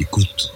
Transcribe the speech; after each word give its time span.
Écoute. 0.00 0.50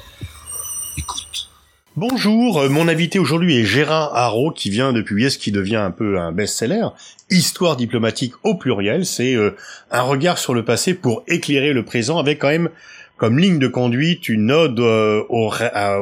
Écoute. 0.97 1.51
Bonjour, 1.97 2.61
euh, 2.61 2.71
mon 2.71 2.89
invité 2.89 3.19
aujourd'hui 3.19 3.59
est 3.59 3.65
Gérard 3.67 4.17
Haro 4.17 4.51
qui 4.51 4.71
vient 4.71 4.95
de 4.95 5.03
publier 5.03 5.29
ce 5.29 5.37
qui 5.37 5.53
devient 5.53 5.77
un 5.77 5.91
peu 5.91 6.19
un 6.19 6.33
best-seller, 6.33 6.87
Histoire 7.29 7.77
diplomatique 7.77 8.33
au 8.43 8.55
pluriel, 8.55 9.05
c'est 9.05 9.35
euh, 9.35 9.55
un 9.91 10.01
regard 10.01 10.39
sur 10.39 10.55
le 10.55 10.65
passé 10.65 10.95
pour 10.95 11.25
éclairer 11.29 11.75
le 11.75 11.85
présent 11.85 12.19
avec 12.19 12.39
quand 12.39 12.49
même 12.49 12.71
comme 13.19 13.39
ligne 13.39 13.59
de 13.59 13.69
conduite 13.69 14.31
une 14.31 14.51
ode 14.51 14.81
euh, 14.81 15.23
au, 15.29 15.53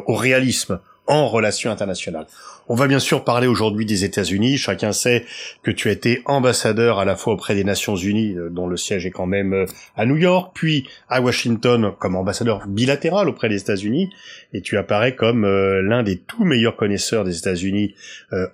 au 0.06 0.14
réalisme 0.14 0.78
en 1.12 1.28
relations 1.28 1.70
internationales. 1.70 2.26
On 2.68 2.74
va 2.74 2.86
bien 2.86 2.98
sûr 2.98 3.22
parler 3.22 3.46
aujourd'hui 3.46 3.84
des 3.84 4.04
États-Unis. 4.04 4.56
Chacun 4.56 4.92
sait 4.92 5.26
que 5.62 5.70
tu 5.70 5.88
as 5.88 5.92
été 5.92 6.22
ambassadeur 6.24 6.98
à 6.98 7.04
la 7.04 7.16
fois 7.16 7.34
auprès 7.34 7.54
des 7.54 7.64
Nations 7.64 7.96
Unies, 7.96 8.34
euh, 8.34 8.48
dont 8.48 8.66
le 8.66 8.78
siège 8.78 9.04
est 9.04 9.10
quand 9.10 9.26
même 9.26 9.52
euh, 9.52 9.66
à 9.94 10.06
New 10.06 10.16
York, 10.16 10.52
puis 10.54 10.88
à 11.10 11.20
Washington 11.20 11.92
comme 11.98 12.16
ambassadeur 12.16 12.66
bilatéral 12.66 13.28
auprès 13.28 13.50
des 13.50 13.60
États-Unis, 13.60 14.08
et 14.54 14.62
tu 14.62 14.78
apparais 14.78 15.14
comme 15.14 15.44
euh, 15.44 15.82
l'un 15.82 16.02
des 16.02 16.18
tout 16.18 16.44
meilleurs 16.44 16.76
connaisseurs 16.76 17.24
des 17.24 17.36
États-Unis 17.36 17.94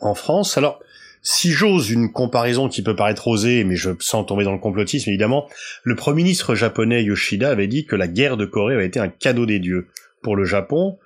en 0.00 0.14
France. 0.14 0.58
Alors, 0.58 0.80
si 1.22 1.50
j'ose 1.50 1.90
une 1.90 2.10
comparaison 2.10 2.68
qui 2.68 2.82
peut 2.82 2.96
paraître 2.96 3.28
osée, 3.28 3.62
mais 3.64 3.76
je 3.76 3.90
sens 4.00 4.26
tomber 4.26 4.44
dans 4.44 4.52
le 4.52 4.58
complotisme 4.58 5.10
évidemment, 5.10 5.48
le 5.84 5.94
Premier 5.94 6.22
ministre 6.22 6.54
japonais 6.54 7.04
Yoshida 7.04 7.50
avait 7.50 7.66
dit 7.66 7.86
que 7.86 7.94
la 7.96 8.08
guerre 8.08 8.36
de 8.36 8.46
Corée 8.46 8.74
avait 8.74 8.86
été 8.86 8.98
un 8.98 9.08
cadeau 9.08 9.46
des 9.46 9.58
dieux 9.58 9.88
pour 10.22 10.34
le 10.34 10.44
Japon. 10.44 10.98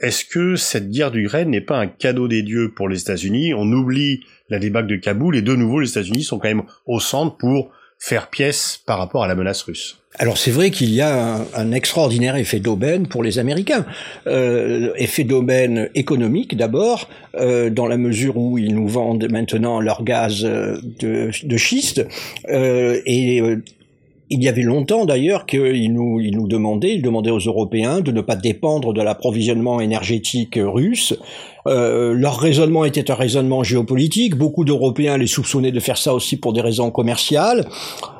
Est-ce 0.00 0.24
que 0.24 0.54
cette 0.54 0.90
guerre 0.90 1.10
d'Ukraine 1.10 1.50
n'est 1.50 1.60
pas 1.60 1.78
un 1.78 1.88
cadeau 1.88 2.28
des 2.28 2.42
dieux 2.42 2.72
pour 2.74 2.88
les 2.88 3.00
États-Unis? 3.00 3.52
On 3.54 3.70
oublie 3.72 4.20
la 4.48 4.58
débâcle 4.58 4.88
de 4.88 4.96
Kaboul 4.96 5.36
et 5.36 5.42
de 5.42 5.54
nouveau 5.56 5.80
les 5.80 5.90
États-Unis 5.90 6.22
sont 6.22 6.38
quand 6.38 6.48
même 6.48 6.62
au 6.86 7.00
centre 7.00 7.36
pour 7.36 7.70
faire 7.98 8.30
pièce 8.30 8.80
par 8.86 8.98
rapport 8.98 9.24
à 9.24 9.28
la 9.28 9.34
menace 9.34 9.62
russe. 9.62 9.98
Alors 10.20 10.38
c'est 10.38 10.50
vrai 10.50 10.70
qu'il 10.70 10.90
y 10.90 11.00
a 11.00 11.44
un, 11.54 11.72
extraordinaire 11.72 12.36
effet 12.36 12.60
d'aubaine 12.60 13.06
pour 13.06 13.22
les 13.22 13.38
Américains. 13.38 13.84
Euh, 14.26 14.90
effet 14.96 15.24
d'aubaine 15.24 15.90
économique 15.94 16.56
d'abord, 16.56 17.08
euh, 17.36 17.70
dans 17.70 17.86
la 17.86 17.96
mesure 17.96 18.36
où 18.36 18.58
ils 18.58 18.74
nous 18.74 18.88
vendent 18.88 19.28
maintenant 19.30 19.80
leur 19.80 20.04
gaz 20.04 20.44
euh, 20.44 20.78
de, 21.00 21.56
schiste, 21.56 22.06
et 22.48 23.42
il 24.30 24.42
y 24.42 24.48
avait 24.48 24.62
longtemps 24.62 25.04
d'ailleurs 25.04 25.46
qu'il 25.46 25.92
nous, 25.92 26.20
nous 26.20 26.48
demandait, 26.48 26.94
il 26.94 27.02
demandait 27.02 27.30
aux 27.30 27.38
Européens 27.38 28.00
de 28.00 28.12
ne 28.12 28.20
pas 28.20 28.36
dépendre 28.36 28.92
de 28.92 29.02
l'approvisionnement 29.02 29.80
énergétique 29.80 30.58
russe. 30.62 31.14
Euh, 31.66 32.14
leur 32.14 32.38
raisonnement 32.38 32.84
était 32.84 33.10
un 33.10 33.14
raisonnement 33.14 33.62
géopolitique. 33.62 34.36
Beaucoup 34.36 34.64
d'Européens 34.64 35.18
les 35.18 35.26
soupçonnaient 35.26 35.72
de 35.72 35.80
faire 35.80 35.98
ça 35.98 36.14
aussi 36.14 36.36
pour 36.36 36.52
des 36.52 36.60
raisons 36.60 36.90
commerciales. 36.90 37.68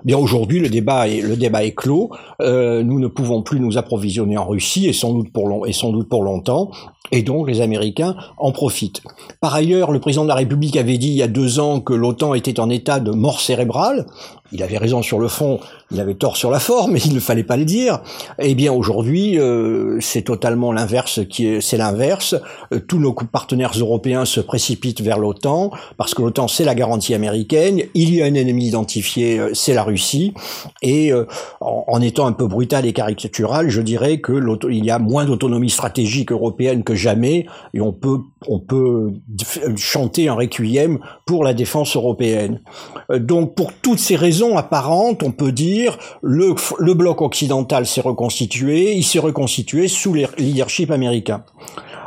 Bien 0.05 0.19
aujourd'hui, 0.19 0.61
le 0.61 0.69
débat 0.69 1.09
est, 1.09 1.75
clos. 1.75 2.11
Euh, 2.43 2.83
nous 2.83 3.00
ne 3.00 3.06
pouvons 3.06 3.43
plus 3.43 3.61
nous 3.61 3.78
approvisionner 3.78 4.37
en 4.37 4.47
Russie 4.47 4.87
et 4.87 4.93
sans 4.93 5.12
doute 5.12 5.33
pour 5.33 5.67
et 5.67 5.72
sans 5.72 5.91
doute 5.91 6.09
pour 6.09 6.22
longtemps. 6.22 6.70
Et 7.11 7.22
donc 7.22 7.48
les 7.48 7.61
Américains 7.62 8.17
en 8.37 8.53
profitent. 8.53 9.03
Par 9.41 9.55
ailleurs, 9.55 9.93
le 9.93 10.00
président 10.00 10.25
de 10.25 10.28
la 10.28 10.34
République 10.34 10.77
avait 10.77 10.98
dit 10.98 11.09
il 11.09 11.15
y 11.15 11.22
a 11.22 11.28
deux 11.28 11.59
ans 11.59 11.81
que 11.81 11.95
l'OTAN 11.95 12.34
était 12.34 12.61
en 12.61 12.69
état 12.69 13.00
de 13.00 13.12
mort 13.12 13.41
cérébrale. 13.41 14.06
Il 14.52 14.62
avait 14.62 14.78
raison 14.78 15.02
sur 15.02 15.18
le 15.18 15.28
fond, 15.28 15.60
il 15.91 16.00
avait 16.00 16.14
tort 16.14 16.36
sur 16.36 16.50
la 16.50 16.60
forme, 16.60 16.92
mais 16.92 17.00
il 17.00 17.14
ne 17.14 17.20
fallait 17.20 17.44
pas 17.44 17.56
le 17.56 17.64
dire. 17.64 18.00
Eh 18.38 18.54
bien 18.54 18.72
aujourd'hui, 18.72 19.38
euh, 19.38 19.98
c'est 20.00 20.22
totalement 20.22 20.72
l'inverse 20.72 21.20
qui 21.28 21.46
est, 21.46 21.60
c'est 21.60 21.77
l'inverse. 21.77 22.34
Euh, 22.72 22.80
tous 22.80 22.98
nos 22.98 23.12
partenaires 23.12 23.72
européens 23.78 24.24
se 24.24 24.41
précipitent 24.41 25.00
vers 25.00 25.19
l'OTAN 25.19 25.70
parce 25.96 26.14
que 26.14 26.22
l'OTAN 26.22 26.48
c'est 26.48 26.64
la 26.64 26.74
garantie 26.74 27.14
américaine. 27.14 27.82
Il 27.94 28.14
y 28.14 28.22
a 28.22 28.26
un 28.26 28.34
ennemi 28.34 28.66
identifié, 28.66 29.38
euh, 29.38 29.50
c'est 29.54 29.74
la 29.74 29.82
Russie. 29.82 30.34
Et 30.82 31.12
en, 31.60 31.84
en, 31.86 32.00
étant 32.00 32.26
un 32.26 32.32
peu 32.32 32.46
brutal 32.46 32.86
et 32.86 32.92
caricatural, 32.92 33.69
je 33.69 33.81
dirais 33.81 34.20
que 34.20 34.32
il 34.70 34.84
y 34.84 34.91
a 34.91 34.98
moins 34.98 35.25
d'autonomie 35.25 35.70
stratégique 35.70 36.32
européenne 36.32 36.84
que 36.84 36.94
jamais, 36.94 37.47
et 37.75 37.81
on 37.81 37.92
peut 37.92 38.20
on 38.47 38.59
peut 38.59 39.12
chanter 39.76 40.28
un 40.28 40.34
requiem 40.34 40.99
pour 41.26 41.44
la 41.44 41.54
défense 41.54 41.97
européenne. 41.97 42.60
Donc 43.12 43.54
pour 43.54 43.72
toutes 43.72 43.99
ces 43.99 44.16
raisons 44.16 44.56
apparentes, 44.56 45.22
on 45.22 45.32
peut 45.32 45.53
dire 45.53 45.99
le, 46.22 46.54
le 46.78 46.94
bloc 46.94 47.22
occidental 47.22 47.87
s'est 47.87 48.00
reconstitué, 48.00 48.94
il 48.94 49.04
s'est 49.04 49.19
reconstitué 49.19 49.88
sous 49.88 50.12
le 50.12 50.26
leadership 50.38 50.91
américain. 50.91 51.43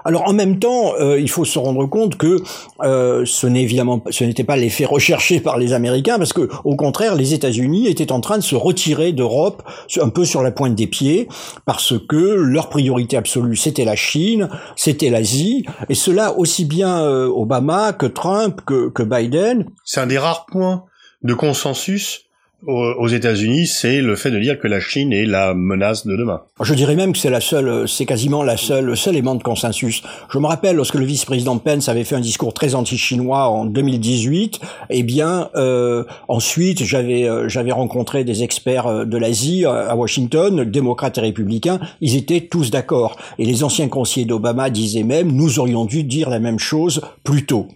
Alors 0.05 0.27
en 0.27 0.33
même 0.33 0.59
temps, 0.59 0.93
euh, 0.99 1.19
il 1.19 1.29
faut 1.29 1.45
se 1.45 1.59
rendre 1.59 1.85
compte 1.85 2.17
que 2.17 2.37
euh, 2.81 3.23
ce 3.25 3.47
n'est 3.47 3.61
évidemment, 3.61 4.03
ce 4.09 4.23
n'était 4.23 4.43
pas 4.43 4.55
l'effet 4.55 4.85
recherché 4.85 5.39
par 5.39 5.57
les 5.57 5.73
Américains, 5.73 6.17
parce 6.17 6.33
que 6.33 6.49
au 6.63 6.75
contraire, 6.75 7.15
les 7.15 7.33
États-Unis 7.33 7.87
étaient 7.87 8.11
en 8.11 8.21
train 8.21 8.37
de 8.37 8.43
se 8.43 8.55
retirer 8.55 9.11
d'Europe, 9.11 9.63
un 9.99 10.09
peu 10.09 10.25
sur 10.25 10.41
la 10.41 10.51
pointe 10.51 10.75
des 10.75 10.87
pieds, 10.87 11.27
parce 11.65 11.93
que 12.07 12.15
leur 12.15 12.69
priorité 12.69 13.17
absolue 13.17 13.55
c'était 13.55 13.85
la 13.85 13.95
Chine, 13.95 14.49
c'était 14.75 15.09
l'Asie, 15.09 15.65
et 15.89 15.95
cela 15.95 16.37
aussi 16.37 16.65
bien 16.65 17.01
euh, 17.01 17.27
Obama 17.27 17.93
que 17.93 18.05
Trump 18.05 18.61
que, 18.65 18.89
que 18.89 19.03
Biden. 19.03 19.65
C'est 19.83 19.99
un 19.99 20.07
des 20.07 20.17
rares 20.17 20.45
points 20.45 20.85
de 21.23 21.33
consensus 21.33 22.25
aux 22.67 23.07
États-Unis, 23.07 23.67
c'est 23.67 24.01
le 24.01 24.15
fait 24.15 24.31
de 24.31 24.39
dire 24.39 24.59
que 24.59 24.67
la 24.67 24.79
Chine 24.79 25.13
est 25.13 25.25
la 25.25 25.53
menace 25.53 26.05
de 26.05 26.15
demain. 26.15 26.41
Je 26.61 26.73
dirais 26.73 26.95
même 26.95 27.13
que 27.13 27.17
c'est 27.17 27.29
la 27.29 27.41
seule, 27.41 27.87
c'est 27.87 28.05
quasiment 28.05 28.43
la 28.43 28.57
seule, 28.57 28.85
le 28.85 28.95
seul 28.95 29.15
élément 29.15 29.35
de 29.35 29.43
consensus. 29.43 30.03
Je 30.29 30.37
me 30.39 30.47
rappelle 30.47 30.75
lorsque 30.75 30.95
le 30.95 31.05
vice-président 31.05 31.57
Pence 31.57 31.89
avait 31.89 32.03
fait 32.03 32.15
un 32.15 32.21
discours 32.21 32.53
très 32.53 32.75
anti-chinois 32.75 33.47
en 33.47 33.65
2018. 33.65 34.59
Eh 34.89 35.03
bien, 35.03 35.49
euh, 35.55 36.03
ensuite, 36.27 36.83
j'avais, 36.83 37.27
euh, 37.27 37.47
j'avais 37.49 37.71
rencontré 37.71 38.23
des 38.23 38.43
experts 38.43 38.87
euh, 38.87 39.05
de 39.05 39.17
l'Asie 39.17 39.65
euh, 39.65 39.89
à 39.89 39.95
Washington, 39.95 40.63
démocrates 40.63 41.17
et 41.17 41.21
républicains. 41.21 41.79
Ils 41.99 42.15
étaient 42.15 42.41
tous 42.41 42.71
d'accord. 42.71 43.17
Et 43.39 43.45
les 43.45 43.63
anciens 43.63 43.87
conseillers 43.87 44.25
d'Obama 44.25 44.69
disaient 44.69 45.03
même, 45.03 45.31
nous 45.31 45.59
aurions 45.59 45.85
dû 45.85 46.03
dire 46.03 46.29
la 46.29 46.39
même 46.39 46.59
chose 46.59 47.01
plus 47.23 47.45
tôt. 47.45 47.67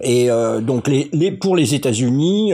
Et 0.00 0.30
euh, 0.30 0.60
donc, 0.60 0.88
les, 0.88 1.08
les, 1.12 1.32
pour 1.32 1.56
les 1.56 1.74
États-Unis, 1.74 2.52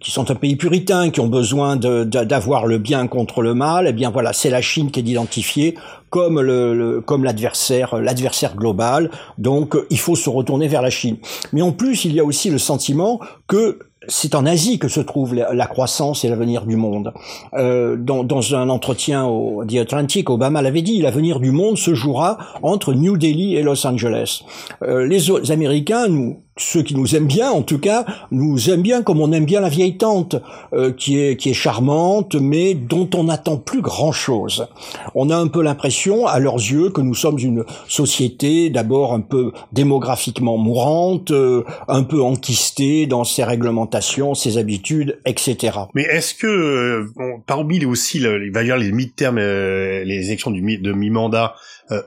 qui 0.00 0.10
sont 0.10 0.30
un 0.30 0.34
pays 0.34 0.56
puritain, 0.56 1.10
qui 1.10 1.20
besoin 1.26 1.76
d'avoir 1.76 2.66
le 2.66 2.78
bien 2.78 3.06
contre 3.06 3.42
le 3.42 3.54
mal, 3.54 3.86
eh 3.88 3.92
bien 3.92 4.10
voilà, 4.10 4.32
c'est 4.32 4.50
la 4.50 4.62
Chine 4.62 4.90
qui 4.90 5.00
est 5.00 5.04
identifiée 5.04 5.76
comme 6.10 6.40
le, 6.40 7.02
comme 7.04 7.24
l'adversaire 7.24 7.96
l'adversaire 7.96 8.56
global. 8.56 9.10
Donc 9.38 9.76
il 9.90 9.98
faut 9.98 10.16
se 10.16 10.30
retourner 10.30 10.68
vers 10.68 10.82
la 10.82 10.90
Chine. 10.90 11.16
Mais 11.52 11.62
en 11.62 11.72
plus, 11.72 12.04
il 12.04 12.12
y 12.12 12.20
a 12.20 12.24
aussi 12.24 12.50
le 12.50 12.58
sentiment 12.58 13.20
que 13.46 13.78
c'est 14.08 14.34
en 14.34 14.46
Asie 14.46 14.78
que 14.78 14.88
se 14.88 15.00
trouve 15.00 15.34
la, 15.34 15.66
croissance 15.66 16.24
et 16.24 16.28
l'avenir 16.28 16.66
du 16.66 16.76
monde. 16.76 17.12
Euh, 17.54 17.96
dans, 17.96 18.24
dans, 18.24 18.54
un 18.54 18.68
entretien 18.68 19.24
au 19.26 19.64
The 19.64 19.76
Atlantic, 19.76 20.30
Obama 20.30 20.62
l'avait 20.62 20.82
dit, 20.82 21.02
l'avenir 21.02 21.40
du 21.40 21.50
monde 21.50 21.78
se 21.78 21.94
jouera 21.94 22.38
entre 22.62 22.94
New 22.94 23.16
Delhi 23.16 23.56
et 23.56 23.62
Los 23.62 23.86
Angeles. 23.86 24.42
Euh, 24.82 25.06
les 25.06 25.50
Américains, 25.50 26.08
nous, 26.08 26.38
ceux 26.58 26.82
qui 26.82 26.94
nous 26.94 27.14
aiment 27.14 27.26
bien, 27.26 27.50
en 27.50 27.62
tout 27.62 27.78
cas, 27.78 28.06
nous 28.30 28.70
aiment 28.70 28.82
bien 28.82 29.02
comme 29.02 29.20
on 29.20 29.30
aime 29.32 29.44
bien 29.44 29.60
la 29.60 29.68
vieille 29.68 29.98
tante, 29.98 30.36
euh, 30.72 30.90
qui 30.90 31.18
est 31.18 31.36
qui 31.36 31.50
est 31.50 31.54
charmante, 31.54 32.34
mais 32.34 32.74
dont 32.74 33.08
on 33.14 33.24
n'attend 33.24 33.58
plus 33.58 33.82
grand 33.82 34.12
chose. 34.12 34.66
On 35.14 35.28
a 35.28 35.36
un 35.36 35.48
peu 35.48 35.62
l'impression, 35.62 36.26
à 36.26 36.38
leurs 36.38 36.56
yeux, 36.56 36.88
que 36.88 37.02
nous 37.02 37.14
sommes 37.14 37.38
une 37.38 37.64
société 37.88 38.70
d'abord 38.70 39.12
un 39.12 39.20
peu 39.20 39.52
démographiquement 39.72 40.56
mourante, 40.56 41.30
euh, 41.30 41.64
un 41.88 42.04
peu 42.04 42.22
enquistée 42.22 43.06
dans 43.06 43.24
ses 43.24 43.44
réglementations, 43.44 43.95
ses 44.34 44.58
habitudes, 44.58 45.18
etc. 45.24 45.78
Mais 45.94 46.02
est-ce 46.02 46.34
que, 46.34 46.46
euh, 46.46 47.06
parmi 47.46 47.84
aussi, 47.84 48.18
il 48.18 48.50
va 48.52 48.62
y 48.62 48.70
avoir 48.70 48.78
les 48.78 48.92
mi-termes, 48.92 49.38
euh, 49.38 50.04
les 50.04 50.26
élections 50.26 50.50
du 50.50 50.78
de 50.78 50.92
mi-mandat 50.92 51.54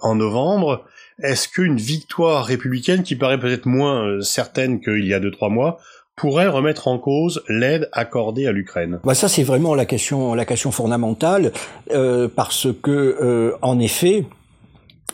en 0.02 0.16
novembre 0.16 0.84
est-ce 1.22 1.50
qu'une 1.50 1.76
victoire 1.76 2.46
républicaine, 2.46 3.04
qui 3.04 3.16
paraît 3.16 3.40
peut-être 3.40 3.66
moins 3.66 4.06
euh, 4.06 4.22
certaine 4.22 4.80
qu'il 4.80 5.06
y 5.06 5.14
a 5.14 5.20
deux 5.20 5.32
trois 5.32 5.50
mois, 5.50 5.80
pourrait 6.16 6.48
remettre 6.48 6.88
en 6.88 6.98
cause 6.98 7.44
l'aide 7.48 7.90
accordée 7.92 8.48
à 8.48 8.52
l'Ukraine? 8.52 9.00
Bah 9.04 9.14
Ça, 9.14 9.28
c'est 9.28 9.44
vraiment 9.44 9.76
la 9.76 9.86
question, 9.86 10.34
la 10.34 10.46
question 10.46 10.72
fondamentale, 10.72 11.52
euh, 11.92 12.28
parce 12.34 12.68
que, 12.82 13.18
euh, 13.22 13.58
en 13.62 13.80
effet, 13.80 14.26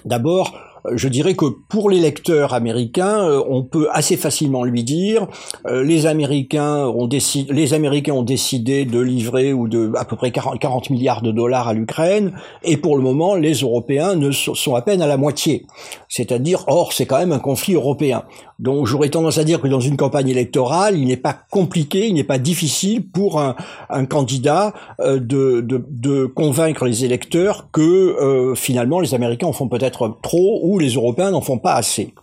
d'abord, 0.04 0.58
je 0.94 1.08
dirais 1.08 1.36
que 1.36 1.46
pour 1.70 1.90
les 1.90 2.00
lecteurs 2.00 2.54
américains, 2.54 3.28
euh, 3.28 3.42
on 3.48 3.64
peut 3.64 3.88
assez 3.92 4.18
facilement 4.18 4.64
lui 4.64 4.84
dire 4.84 5.28
euh, 5.66 5.84
les 5.84 6.06
Américains 6.06 6.86
ont 6.88 7.08
décidé, 7.08 7.54
les 7.54 7.74
Américains 7.74 8.14
ont 8.14 8.24
décidé 8.24 8.86
de 8.86 9.00
livrer 9.00 9.54
ou 9.54 9.68
de 9.68 9.92
à 9.96 10.06
peu 10.06 10.16
près 10.16 10.32
40, 10.32 10.60
40 10.60 10.90
milliards 10.90 11.22
de 11.22 11.32
dollars 11.32 11.68
à 11.68 11.74
l'Ukraine, 11.74 12.34
et 12.64 12.78
pour 12.78 12.98
le 12.98 13.04
moment, 13.04 13.36
les 13.36 13.54
Européens 13.54 14.16
ne 14.16 14.32
sont 14.32 14.76
à 14.76 14.82
peine 14.82 15.02
à 15.02 15.08
la 15.08 15.18
moitié. 15.18 15.66
C'est-à-dire, 16.10 16.64
or, 16.68 16.94
c'est 16.94 17.06
quand 17.06 17.18
même 17.18 17.32
un 17.32 17.40
conflit 17.40 17.74
européen. 17.74 18.24
Donc, 18.58 18.88
j'aurais 18.88 19.10
tendance 19.10 19.38
à 19.38 19.44
dire 19.44 19.60
que 19.60 19.68
dans 19.68 19.82
une 19.82 19.98
campagne 19.98 20.30
électorale, 20.30 20.98
il 20.98 21.08
n'est 21.08 21.18
pas 21.18 21.38
compliqué, 21.52 22.08
il 22.08 22.14
n'est 22.14 22.24
pas 22.24 22.38
difficile 22.38 23.06
pour 23.06 23.42
un, 23.42 23.56
un 23.90 24.06
candidat 24.06 24.74
euh, 25.02 25.20
de, 25.20 25.62
de, 25.62 25.84
de, 25.90 26.26
convaincre 26.26 26.86
les 26.86 27.04
électeurs 27.04 27.68
que 27.72 28.54
finalement 28.56 29.00
les 29.00 29.14
Américains 29.14 29.48
en 29.48 29.54
font 29.54 29.68
peut-être 29.68 30.18
trop 30.22 30.60
ou 30.64 30.75
les 30.80 30.94
Européens 30.94 31.31
n'en 31.31 31.42
font 31.42 31.57
pas 31.57 31.74
assez. 31.75 32.13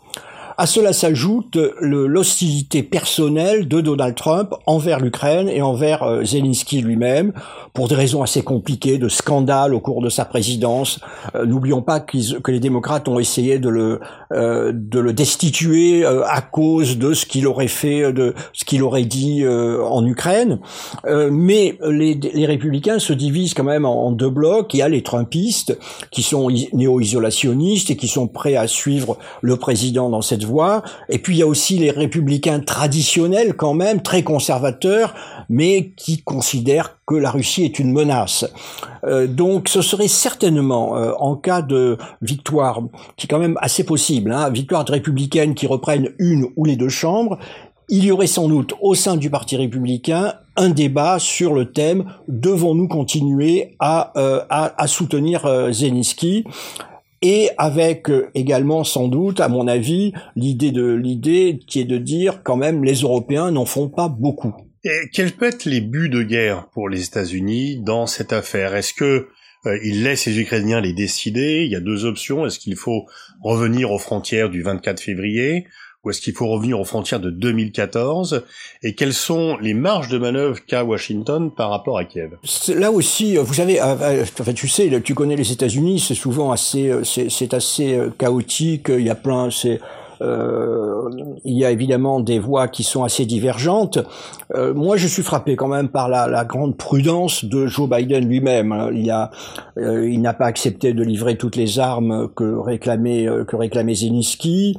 À 0.62 0.66
cela 0.66 0.92
s'ajoute 0.92 1.58
l'hostilité 1.80 2.84
personnelle 2.84 3.66
de 3.66 3.80
Donald 3.80 4.14
Trump 4.14 4.54
envers 4.66 5.00
l'Ukraine 5.00 5.48
et 5.48 5.60
envers 5.60 6.04
euh, 6.04 6.22
Zelensky 6.22 6.82
lui-même, 6.82 7.32
pour 7.72 7.88
des 7.88 7.96
raisons 7.96 8.22
assez 8.22 8.42
compliquées, 8.42 8.98
de 8.98 9.08
scandales 9.08 9.74
au 9.74 9.80
cours 9.80 10.00
de 10.00 10.08
sa 10.08 10.24
présidence. 10.24 11.00
Euh, 11.34 11.46
n'oublions 11.46 11.82
pas 11.82 11.98
que 11.98 12.52
les 12.52 12.60
démocrates 12.60 13.08
ont 13.08 13.18
essayé 13.18 13.58
de 13.58 13.68
le, 13.68 13.98
euh, 14.32 14.70
de 14.72 15.00
le 15.00 15.12
destituer 15.12 16.06
à 16.06 16.40
cause 16.42 16.96
de 16.96 17.12
ce 17.12 17.26
qu'il 17.26 17.48
aurait 17.48 17.66
fait, 17.66 18.12
de 18.12 18.32
ce 18.52 18.64
qu'il 18.64 18.84
aurait 18.84 19.04
dit 19.04 19.44
en 19.44 20.06
Ukraine. 20.06 20.60
mais 21.04 21.76
les, 21.84 22.14
les, 22.14 22.46
républicains 22.46 23.00
se 23.00 23.12
divisent 23.12 23.54
quand 23.54 23.64
même 23.64 23.84
en, 23.84 24.06
en, 24.06 24.12
deux 24.12 24.30
blocs. 24.30 24.72
Il 24.74 24.76
y 24.76 24.82
a 24.82 24.88
les 24.88 25.02
Trumpistes 25.02 25.76
qui 26.12 26.22
sont 26.22 26.48
néo-isolationnistes 26.72 27.90
et 27.90 27.96
qui 27.96 28.06
sont 28.06 28.28
prêts 28.28 28.54
à 28.54 28.68
suivre 28.68 29.18
le 29.40 29.56
président 29.56 30.08
dans 30.08 30.22
cette 30.22 30.44
voie. 30.44 30.51
Et 31.08 31.18
puis 31.18 31.36
il 31.36 31.38
y 31.38 31.42
a 31.42 31.46
aussi 31.46 31.78
les 31.78 31.90
républicains 31.90 32.60
traditionnels 32.60 33.54
quand 33.54 33.74
même, 33.74 34.02
très 34.02 34.22
conservateurs, 34.22 35.14
mais 35.48 35.92
qui 35.96 36.22
considèrent 36.22 36.98
que 37.06 37.14
la 37.14 37.30
Russie 37.30 37.64
est 37.64 37.78
une 37.78 37.92
menace. 37.92 38.44
Euh, 39.04 39.26
donc 39.26 39.68
ce 39.68 39.82
serait 39.82 40.08
certainement, 40.08 40.96
euh, 40.96 41.12
en 41.18 41.36
cas 41.36 41.62
de 41.62 41.98
victoire, 42.20 42.80
qui 43.16 43.26
est 43.26 43.28
quand 43.28 43.38
même 43.38 43.58
assez 43.60 43.84
possible, 43.84 44.32
hein, 44.32 44.50
victoire 44.50 44.84
de 44.84 44.92
républicaine 44.92 45.54
qui 45.54 45.66
reprennent 45.66 46.10
une 46.18 46.48
ou 46.56 46.64
les 46.64 46.76
deux 46.76 46.88
chambres, 46.88 47.38
il 47.88 48.04
y 48.04 48.12
aurait 48.12 48.26
sans 48.26 48.48
doute 48.48 48.74
au 48.80 48.94
sein 48.94 49.16
du 49.16 49.28
Parti 49.28 49.56
républicain 49.56 50.34
un 50.56 50.70
débat 50.70 51.18
sur 51.18 51.52
le 51.52 51.72
thème 51.72 52.04
devons-nous 52.28 52.88
continuer 52.88 53.74
à, 53.80 54.12
euh, 54.16 54.40
à, 54.48 54.86
soutenir 54.86 55.46
Zelensky? 55.72 56.44
Et 57.22 57.50
avec 57.56 58.10
euh, 58.10 58.30
également 58.34 58.84
sans 58.84 59.08
doute, 59.08 59.40
à 59.40 59.48
mon 59.48 59.68
avis, 59.68 60.12
l'idée 60.36 60.72
de 60.72 60.92
l'idée 60.92 61.60
qui 61.66 61.80
est 61.80 61.84
de 61.84 61.98
dire 61.98 62.42
quand 62.42 62.56
même 62.56 62.84
les 62.84 63.00
Européens 63.00 63.50
n'en 63.50 63.64
font 63.64 63.88
pas 63.88 64.08
beaucoup. 64.08 64.54
Et 64.84 65.08
quels 65.12 65.32
peuvent 65.32 65.54
être 65.54 65.64
les 65.64 65.80
buts 65.80 66.08
de 66.08 66.22
guerre 66.22 66.68
pour 66.72 66.88
les 66.88 67.04
États-Unis 67.04 67.80
dans 67.80 68.06
cette 68.06 68.32
affaire? 68.32 68.74
Est-ce 68.74 68.92
que 68.92 69.28
euh, 69.66 69.78
ils 69.84 70.02
laissent 70.02 70.26
les 70.26 70.40
Ukrainiens 70.40 70.80
les 70.80 70.92
décider? 70.92 71.62
Il 71.64 71.70
y 71.70 71.76
a 71.76 71.80
deux 71.80 72.04
options. 72.04 72.44
Est-ce 72.44 72.58
qu'il 72.58 72.74
faut 72.74 73.06
revenir 73.42 73.92
aux 73.92 73.98
frontières 73.98 74.50
du 74.50 74.62
24 74.62 75.00
février? 75.00 75.66
Ou 76.04 76.10
est-ce 76.10 76.20
qu'il 76.20 76.34
faut 76.34 76.48
revenir 76.48 76.80
aux 76.80 76.84
frontières 76.84 77.20
de 77.20 77.30
2014 77.30 78.44
Et 78.82 78.94
quelles 78.94 79.14
sont 79.14 79.56
les 79.58 79.74
marges 79.74 80.08
de 80.08 80.18
manœuvre 80.18 80.58
qu'a 80.64 80.84
Washington 80.84 81.50
par 81.50 81.70
rapport 81.70 81.98
à 81.98 82.04
Kiev? 82.04 82.38
Là 82.68 82.90
aussi, 82.90 83.36
vous 83.36 83.54
savez, 83.54 83.80
euh, 83.80 83.94
euh, 84.00 84.24
enfin, 84.40 84.52
tu 84.52 84.66
sais, 84.66 85.00
tu 85.02 85.14
connais 85.14 85.36
les 85.36 85.52
États-Unis, 85.52 86.00
c'est 86.00 86.14
souvent 86.14 86.50
assez, 86.50 86.88
euh, 86.88 87.04
c'est 87.04 87.54
assez 87.54 87.98
chaotique. 88.18 88.86
Il 88.88 89.04
y 89.04 89.10
a 89.10 89.14
plein, 89.14 89.50
c'est 89.50 89.80
euh, 90.22 91.10
il 91.44 91.58
y 91.58 91.64
a 91.64 91.70
évidemment 91.70 92.20
des 92.20 92.38
voix 92.38 92.68
qui 92.68 92.82
sont 92.82 93.02
assez 93.02 93.26
divergentes. 93.26 93.98
Euh, 94.54 94.72
moi, 94.74 94.96
je 94.96 95.06
suis 95.06 95.22
frappé 95.22 95.56
quand 95.56 95.68
même 95.68 95.88
par 95.88 96.08
la, 96.08 96.28
la 96.28 96.44
grande 96.44 96.76
prudence 96.76 97.44
de 97.44 97.66
Joe 97.66 97.88
Biden 97.88 98.26
lui-même. 98.26 98.72
Hein. 98.72 98.90
Il 98.94 99.10
a, 99.10 99.30
euh, 99.78 100.08
il 100.08 100.20
n'a 100.20 100.34
pas 100.34 100.46
accepté 100.46 100.92
de 100.92 101.02
livrer 101.02 101.36
toutes 101.36 101.56
les 101.56 101.78
armes 101.78 102.28
que 102.36 102.56
réclamait 102.58 103.26
que 103.46 103.56
réclamait 103.56 103.94
Zelensky 103.94 104.76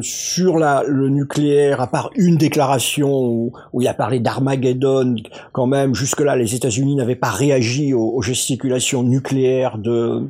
sur 0.00 0.58
la, 0.58 0.82
le 0.86 1.08
nucléaire. 1.08 1.80
À 1.80 1.86
part 1.86 2.10
une 2.14 2.36
déclaration 2.36 3.10
où, 3.26 3.52
où 3.72 3.82
il 3.82 3.88
a 3.88 3.94
parlé 3.94 4.20
d'Armageddon, 4.20 5.16
quand 5.52 5.66
même 5.66 5.94
jusque-là, 5.94 6.36
les 6.36 6.54
États-Unis 6.54 6.94
n'avaient 6.94 7.16
pas 7.16 7.30
réagi 7.30 7.94
aux 7.94 8.22
gesticulations 8.22 9.02
nucléaires 9.02 9.78
de 9.78 10.28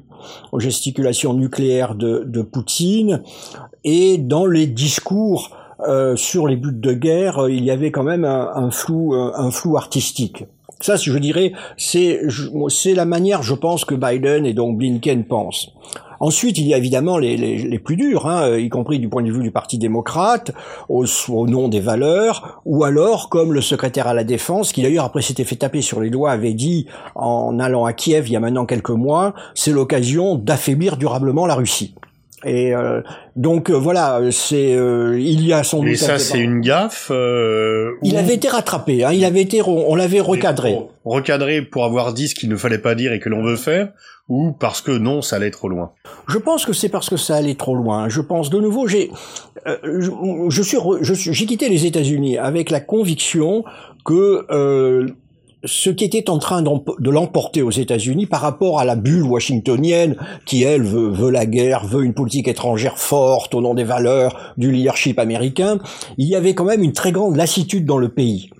aux 0.52 0.60
gesticulations 0.60 1.34
nucléaires 1.34 1.94
de, 1.94 2.42
Poutine. 2.42 3.22
Et 3.84 4.18
dans 4.18 4.46
les 4.46 4.66
discours 4.66 5.50
euh, 5.86 6.16
sur 6.16 6.46
les 6.46 6.56
buts 6.56 6.72
de 6.72 6.92
guerre, 6.92 7.44
euh, 7.44 7.50
il 7.50 7.64
y 7.64 7.70
avait 7.70 7.90
quand 7.90 8.02
même 8.02 8.24
un, 8.24 8.70
flou, 8.70 9.14
un, 9.14 9.50
flou 9.50 9.76
artistique. 9.76 10.44
Ça, 10.84 10.96
je 10.96 11.16
dirais, 11.16 11.52
c'est 11.78 12.20
c'est 12.68 12.92
la 12.92 13.06
manière, 13.06 13.42
je 13.42 13.54
pense, 13.54 13.86
que 13.86 13.94
Biden 13.94 14.44
et 14.44 14.52
donc 14.52 14.76
Blinken 14.76 15.24
pensent. 15.24 15.70
Ensuite, 16.20 16.58
il 16.58 16.66
y 16.66 16.74
a 16.74 16.76
évidemment 16.76 17.16
les, 17.16 17.78
plus 17.78 17.96
durs, 17.96 18.26
hein, 18.26 18.58
y 18.58 18.68
compris 18.68 18.98
du 18.98 19.08
point 19.08 19.22
de 19.22 19.32
vue 19.32 19.42
du 19.42 19.50
Parti 19.50 19.78
démocrate, 19.78 20.52
au, 20.90 21.06
au, 21.28 21.46
nom 21.46 21.68
des 21.68 21.80
valeurs, 21.80 22.60
ou 22.66 22.84
alors, 22.84 23.30
comme 23.30 23.54
le 23.54 23.62
secrétaire 23.62 24.08
à 24.08 24.12
la 24.12 24.24
défense, 24.24 24.74
qui 24.74 24.82
d'ailleurs 24.82 25.06
après 25.06 25.22
s'était 25.22 25.44
fait 25.44 25.56
taper 25.56 25.80
sur 25.80 26.02
les 26.02 26.10
doigts, 26.10 26.32
avait 26.32 26.52
dit 26.52 26.84
en 27.14 27.58
allant 27.60 27.86
à 27.86 27.94
Kiev 27.94 28.28
il 28.28 28.32
y 28.32 28.36
a 28.36 28.40
maintenant 28.40 28.66
quelques 28.66 28.90
mois, 28.90 29.32
c'est 29.54 29.72
l'occasion 29.72 30.34
d'affaiblir 30.34 30.98
durablement 30.98 31.46
la 31.46 31.54
Russie. 31.54 31.94
Et 32.44 32.74
euh, 32.74 33.00
donc 33.36 33.70
euh, 33.70 33.74
voilà, 33.74 34.20
c'est 34.30 34.74
euh, 34.74 35.18
il 35.18 35.46
y 35.46 35.52
a 35.52 35.62
son. 35.62 35.84
Et 35.84 35.96
ça, 35.96 36.18
c'est 36.18 36.38
une 36.38 36.60
gaffe. 36.60 37.10
il 37.10 38.16
avait 38.16 38.34
été 38.34 38.48
rattrapé. 38.48 39.04
Hein, 39.04 39.12
il 39.12 39.24
avait 39.24 39.42
été, 39.42 39.62
on 39.62 39.94
l'avait 39.94 40.20
recadré. 40.20 40.76
Recadré 41.04 41.62
pour 41.62 41.84
avoir 41.84 42.12
dit 42.12 42.28
ce 42.28 42.34
qu'il 42.34 42.48
ne 42.48 42.56
fallait 42.56 42.78
pas 42.78 42.94
dire 42.94 43.12
et 43.12 43.20
que 43.20 43.28
l'on 43.28 43.42
veut 43.42 43.56
faire, 43.56 43.88
ou 44.28 44.52
parce 44.52 44.80
que 44.80 44.92
non, 44.92 45.22
ça 45.22 45.36
allait 45.36 45.50
trop 45.50 45.68
loin? 45.68 45.92
Je 46.28 46.38
pense 46.38 46.64
que 46.64 46.72
c'est 46.72 46.88
parce 46.88 47.10
que 47.10 47.16
ça 47.16 47.36
allait 47.36 47.56
trop 47.56 47.74
loin. 47.74 48.08
Je 48.08 48.20
pense 48.20 48.50
de 48.50 48.58
nouveau, 48.58 48.86
j'ai, 48.86 49.10
je, 49.66 50.10
je, 50.48 50.62
suis, 50.62 51.32
j'ai 51.32 51.46
quitté 51.46 51.68
les 51.68 51.86
États-Unis 51.86 52.38
avec 52.38 52.70
la 52.70 52.80
conviction 52.80 53.64
que 54.04 55.14
ce 55.64 55.90
qui 55.90 56.04
était 56.04 56.30
en 56.30 56.38
train 56.38 56.62
de 56.62 57.10
l'emporter 57.10 57.62
aux 57.62 57.70
États-Unis 57.70 58.26
par 58.26 58.40
rapport 58.40 58.80
à 58.80 58.84
la 58.84 58.96
bulle 58.96 59.22
washingtonienne 59.22 60.16
qui, 60.46 60.62
elle, 60.62 60.82
veut, 60.82 61.30
la 61.30 61.46
guerre, 61.46 61.86
veut 61.86 62.04
une 62.04 62.14
politique 62.14 62.48
étrangère 62.48 62.98
forte 62.98 63.54
au 63.54 63.60
nom 63.60 63.74
des 63.74 63.84
valeurs 63.84 64.54
du 64.56 64.70
leadership 64.70 65.18
américain, 65.18 65.78
il 66.18 66.28
y 66.28 66.36
avait 66.36 66.54
quand 66.54 66.64
même 66.64 66.82
une 66.82 66.92
très 66.92 67.12
grande 67.12 67.36
lassitude 67.36 67.84
dans 67.86 67.98
le 67.98 68.08
pays. 68.08 68.50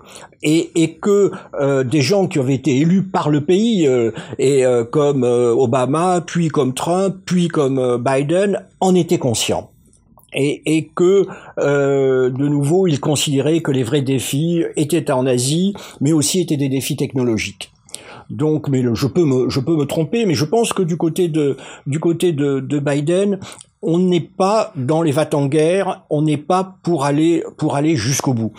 Et, 0.43 0.97
que 1.01 1.31
euh, 1.59 1.83
des 1.83 2.01
gens 2.01 2.27
qui 2.27 2.37
avaient 2.37 2.53
été 2.53 2.77
élus 2.77 3.03
par 3.03 3.29
le 3.29 3.41
pays, 3.41 3.87
euh, 3.87 4.11
et 4.37 4.63
euh, 4.63 4.83
comme 4.83 5.23
Obama, 5.23 6.21
puis 6.25 6.49
comme 6.49 6.73
Trump, 6.73 7.15
puis 7.25 7.47
comme 7.47 8.01
Biden, 8.03 8.61
en 8.79 8.93
étaient 8.93 9.17
conscients 9.17 9.71
et, 10.35 10.89
que 10.95 11.27
euh, 11.59 12.29
de 12.29 12.47
nouveau 12.47 12.87
il 12.87 12.99
considérait 12.99 13.61
que 13.61 13.71
les 13.71 13.83
vrais 13.83 14.01
défis 14.01 14.63
étaient 14.75 15.11
en 15.11 15.25
Asie, 15.25 15.73
mais 16.01 16.11
aussi 16.11 16.41
étaient 16.41 16.57
des 16.57 16.69
défis 16.69 16.97
technologiques. 16.97 17.71
Donc, 18.29 18.69
mais 18.69 18.83
je 18.93 19.07
peux 19.07 19.23
me, 19.23 19.49
je 19.49 19.59
peux 19.59 19.75
me 19.75 19.85
tromper, 19.85 20.25
mais 20.25 20.33
je 20.33 20.45
pense 20.45 20.73
que 20.73 20.81
du 20.81 20.97
côté 20.97 21.27
de, 21.27 21.57
du 21.85 21.99
côté 21.99 22.33
de, 22.33 22.59
de 22.59 22.79
Biden, 22.79 23.39
on 23.81 23.99
n'est 23.99 24.19
pas 24.19 24.73
dans 24.75 25.03
les 25.03 25.11
va 25.11 25.29
en 25.33 25.45
guerre, 25.45 26.03
on 26.09 26.23
n'est 26.23 26.37
pas 26.37 26.77
pour 26.81 27.05
aller, 27.05 27.43
pour 27.57 27.75
aller 27.75 27.95
jusqu'au 27.95 28.33
bout. 28.33 28.51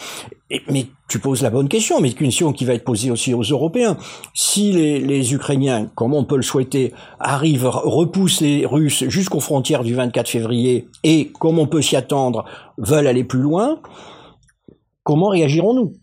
Mais 0.68 0.86
tu 1.08 1.18
poses 1.18 1.42
la 1.42 1.50
bonne 1.50 1.68
question, 1.68 2.00
mais 2.00 2.10
une 2.10 2.16
question 2.16 2.52
qui 2.52 2.64
va 2.64 2.74
être 2.74 2.84
posée 2.84 3.10
aussi 3.10 3.34
aux 3.34 3.42
Européens. 3.42 3.96
Si 4.34 4.72
les, 4.72 5.00
les 5.00 5.34
Ukrainiens, 5.34 5.90
comme 5.94 6.14
on 6.14 6.24
peut 6.24 6.36
le 6.36 6.42
souhaiter, 6.42 6.92
arrivent, 7.18 7.66
repoussent 7.66 8.40
les 8.40 8.64
Russes 8.64 9.04
jusqu'aux 9.08 9.40
frontières 9.40 9.82
du 9.82 9.94
24 9.94 10.28
février 10.28 10.88
et, 11.02 11.28
comme 11.32 11.58
on 11.58 11.66
peut 11.66 11.82
s'y 11.82 11.96
attendre, 11.96 12.44
veulent 12.78 13.06
aller 13.06 13.24
plus 13.24 13.40
loin, 13.40 13.80
comment 15.02 15.28
réagirons-nous? 15.28 15.94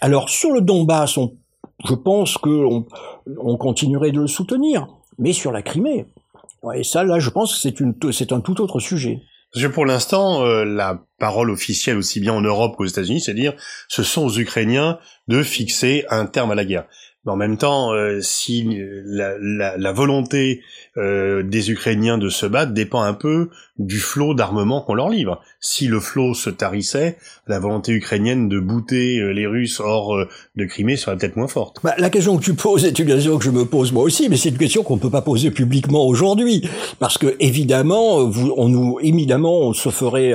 Alors 0.00 0.28
sur 0.28 0.50
le 0.50 0.60
Donbass, 0.60 1.16
on, 1.16 1.32
je 1.86 1.94
pense 1.94 2.36
qu'on 2.36 2.86
on 3.38 3.56
continuerait 3.56 4.12
de 4.12 4.20
le 4.20 4.26
soutenir, 4.26 4.86
mais 5.18 5.32
sur 5.32 5.52
la 5.52 5.62
Crimée, 5.62 6.06
et 6.74 6.84
ça, 6.84 7.04
là, 7.04 7.18
je 7.18 7.30
pense 7.30 7.62
que 7.62 8.12
c'est 8.12 8.32
un 8.32 8.40
tout 8.40 8.60
autre 8.60 8.80
sujet. 8.80 9.22
Parce 9.52 9.64
que 9.66 9.70
pour 9.70 9.86
l'instant, 9.86 10.44
euh, 10.44 10.64
la 10.64 11.02
parole 11.18 11.50
officielle, 11.50 11.96
aussi 11.96 12.20
bien 12.20 12.32
en 12.32 12.42
Europe 12.42 12.76
qu'aux 12.76 12.86
États-Unis, 12.86 13.20
c'est 13.20 13.34
dire, 13.34 13.54
ce 13.88 14.02
sont 14.02 14.24
aux 14.24 14.38
Ukrainiens 14.38 14.98
de 15.28 15.42
fixer 15.42 16.04
un 16.10 16.26
terme 16.26 16.50
à 16.50 16.54
la 16.54 16.64
guerre. 16.64 16.86
Mais 17.26 17.32
en 17.32 17.36
même 17.36 17.58
temps, 17.58 17.92
euh, 17.92 18.20
si 18.22 18.78
la, 19.04 19.92
volonté 19.92 20.62
euh, 20.96 21.42
des 21.42 21.70
Ukrainiens 21.70 22.18
de 22.18 22.28
se 22.28 22.46
battre 22.46 22.72
dépend 22.72 23.02
un 23.02 23.14
peu 23.14 23.50
du 23.78 23.98
flot 23.98 24.32
d'armement 24.32 24.80
qu'on 24.80 24.94
leur 24.94 25.10
livre. 25.10 25.42
Si 25.60 25.86
le 25.86 26.00
flot 26.00 26.32
se 26.32 26.48
tarissait, 26.48 27.18
la 27.46 27.58
volonté 27.58 27.92
ukrainienne 27.92 28.48
de 28.48 28.58
bouter 28.58 29.18
euh, 29.18 29.32
les 29.32 29.46
Russes 29.46 29.80
hors 29.80 30.16
de 30.56 30.64
Crimée 30.64 30.96
serait 30.96 31.16
peut-être 31.16 31.36
moins 31.36 31.48
forte. 31.48 31.80
Bah, 31.82 31.94
la 31.98 32.08
question 32.08 32.38
que 32.38 32.42
tu 32.42 32.54
poses 32.54 32.84
est 32.84 32.98
une 32.98 33.06
question 33.06 33.36
que 33.38 33.44
je 33.44 33.50
me 33.50 33.64
pose 33.64 33.92
moi 33.92 34.04
aussi, 34.04 34.28
mais 34.28 34.36
c'est 34.36 34.50
une 34.50 34.58
question 34.58 34.82
qu'on 34.82 34.96
ne 34.96 35.00
peut 35.00 35.10
pas 35.10 35.20
poser 35.20 35.50
publiquement 35.50 36.06
aujourd'hui, 36.06 36.66
parce 37.00 37.18
que 37.18 37.36
évidemment, 37.40 38.18
on 38.56 38.68
nous, 38.68 38.98
évidemment, 39.02 39.58
on 39.58 39.72
se 39.72 39.88
ferait 39.88 40.34